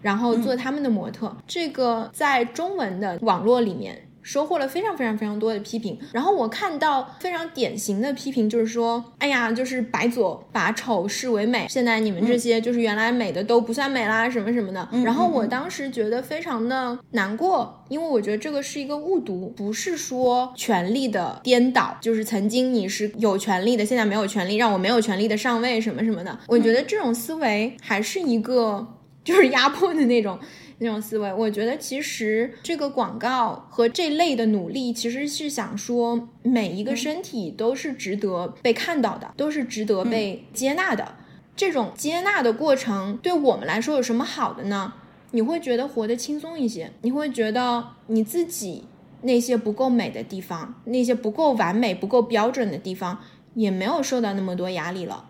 [0.00, 1.36] 然后做他们的模特。
[1.48, 4.04] 这个在中文的网络里面。
[4.28, 14.86] 收获了非常非常非常多的批评，然后我看到非常典型的批评，就是说，哎呀，就是白左把丑视为美，现在你们这些就是原来美的都不算美啦，什么什么的。
[15.02, 26.38] 然后我当时觉得非常的难过，因为我觉得这个是一个误读，不是说权力的颠倒，就是曾经你是有权利的，现在没有权利，让我没有权利的上位什么什么的。
[26.48, 28.86] 我觉得这种思维还是一个
[29.24, 30.38] 就是压迫的那种。
[30.80, 41.16] 那种思维，我觉得其实这个广告和这类的努力，其实是想说每一个身体都是值得被看到的，都是值得被接纳的。
[41.56, 44.94] 这种接纳的过程对我们来说有什么好的呢？
[45.32, 48.84] 你会觉得活得轻松一些，你会觉得你自己
[49.22, 53.18] 那些不够美的地方，那些不够完美、不够标准的地方，
[53.54, 55.28] 也没有受到那么多压力了。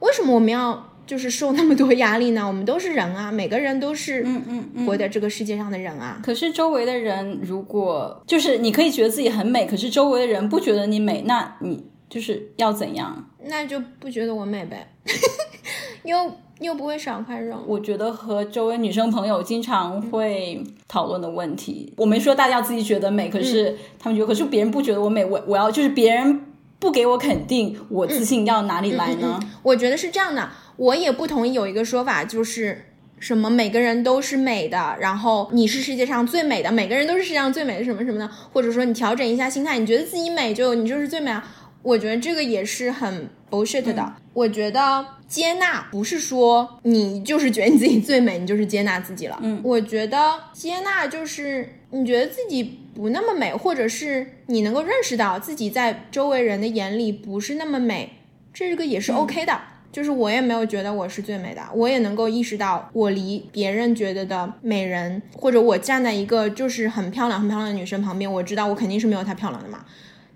[0.00, 0.87] 为什么我们要？
[1.08, 2.46] 就是受那么多压力呢？
[2.46, 6.20] 我们都是人啊，每个人都是嗯嗯活在这个世界上的人啊。
[6.22, 13.30] 可是周围的人，如果就是你可以觉得自己很美，可是周围的人不觉得你美，那你就是要怎样？
[13.44, 14.92] 那就不觉得我美呗，
[16.04, 16.30] 又
[16.60, 17.56] 又不会少块肉。
[17.66, 26.44] 我觉得和周围女生朋友经常会讨论的问题，我没说大家自己觉得美，可是他们觉得，可是别人不觉得我美，我我要就是别人
[26.78, 29.40] 不给我肯定，我自信要哪里来呢？
[29.62, 30.46] 我觉得是这样的。
[30.78, 32.86] 我也不同意有一个说法，就是
[33.18, 41.46] 什么每个人都是美的，然后你是世界上最美的，每个人都是世界上最美的什么什么的，或者说你调整一下心态，你觉得自己美就你就是最美啊。
[41.82, 44.12] 我觉得这个也是很 bullshit 的。
[44.32, 49.38] 我觉得接纳不是说你就是觉得你自己最美，你就是接纳自己了。
[49.42, 58.12] 嗯，我觉得接纳就是你觉得自己不那么美，或者是你能够认识到自己在周围人的眼里不是那么美，
[58.52, 59.58] 这个也是 OK 的。
[59.98, 69.84] 就是我也没有觉得我是最美的，我也能够意识到我离别人觉得的美人，或者我站在一个就是很漂亮很漂亮的女生旁边，我知道我肯定是没有她漂亮的嘛。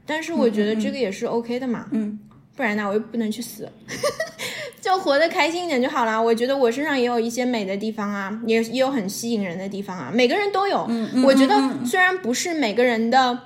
[0.04, 2.18] 但是我觉得这个也是 OK 的嘛，嗯，
[2.56, 3.70] 不然呢我又不能去死，
[4.82, 6.20] 就活得开心一点就好了。
[6.20, 10.90] 我觉得我身上也有一些美的地方啊，也也有很吸引人的地方啊，每个人都有。
[11.24, 11.54] 我觉得
[11.86, 13.38] 虽然不是每个人的。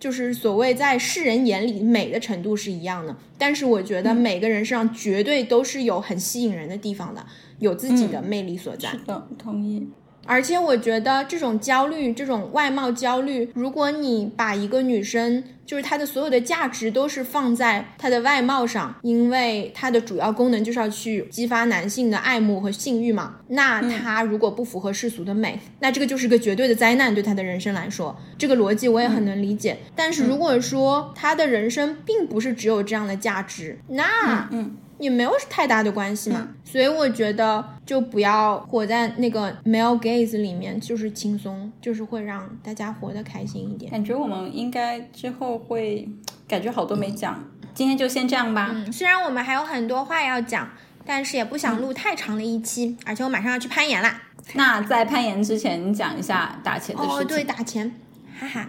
[0.00, 7.24] 就是所谓在世人眼里美的程度是一样的，但是我觉得每个人身上绝对都是有很吸引人的地方的，
[7.58, 8.88] 有自己的魅力所在。
[8.88, 9.86] 是的，同意。
[10.26, 23.36] 而且我觉得这种焦虑，这种外貌焦虑，如果你把一个女生，就是她的所有的价值都是放在她的外貌上，因为她的主要功能就是要去激发男性的爱慕和性欲嘛。
[23.48, 29.78] 那她如果不符合世俗的美，那这个就是个绝对的灾难，对她的人生来说，这个逻辑我也很能理解。
[29.96, 34.76] 但是如果说她的人生并不是只有这样的价值，那嗯。
[35.00, 43.90] 也没有太大的关系嘛，所以我觉得就不要活在那个 male gaze 里面，就是轻松，就是会让大家活得开心一点。
[43.90, 46.06] 感觉我们应该之后会，
[46.46, 48.70] 感觉好多没讲，今天就先这样吧。
[48.72, 50.68] 嗯，虽然我们还有很多话要讲，
[51.06, 54.22] 但是也不想录太长的一期，而且我马上要去攀岩啦。
[54.54, 57.18] 那在攀岩之前，你讲一下打钱的事情。
[57.18, 57.90] 哦，对，打钱，
[58.38, 58.68] 哈哈，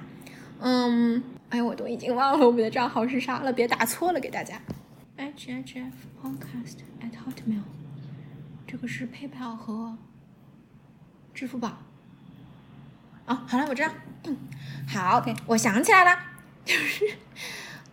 [0.59, 4.55] 嗯，哎，我都已经忘了我们的账号是啥了，别打错了，给大家。
[5.21, 7.61] HHF Podcast at Hotmail，
[8.65, 9.95] 这个是 PayPal 和
[11.31, 11.77] 支付宝。
[13.27, 13.89] 哦，好了，我知道。
[14.23, 14.35] 嗯，
[14.87, 16.19] 好，我想起来了，
[16.65, 17.05] 就是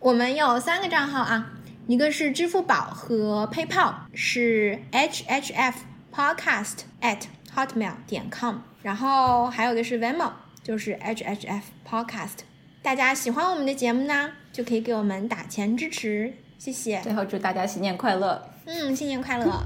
[0.01, 1.51] 我们有三个账号啊，
[1.87, 5.75] 一个是支付宝和 PayPal 是 HHF
[6.11, 7.25] Podcast at
[7.55, 10.33] Hotmail 点 com，然后还有一个是 Venmo，
[10.63, 12.39] 就是 HHF Podcast。
[12.81, 16.33] 大家喜欢我们的节目呢，就可以给我们打钱支持。
[16.59, 17.01] 谢谢。
[17.01, 18.43] 最后祝大家新年快乐。
[18.67, 19.63] 嗯，新年快乐。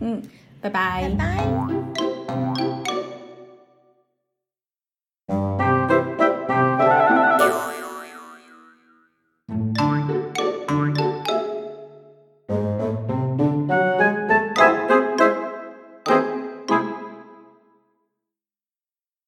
[0.00, 0.22] 嗯，
[0.60, 1.10] 拜拜。
[1.18, 1.36] 拜
[1.96, 2.13] 拜。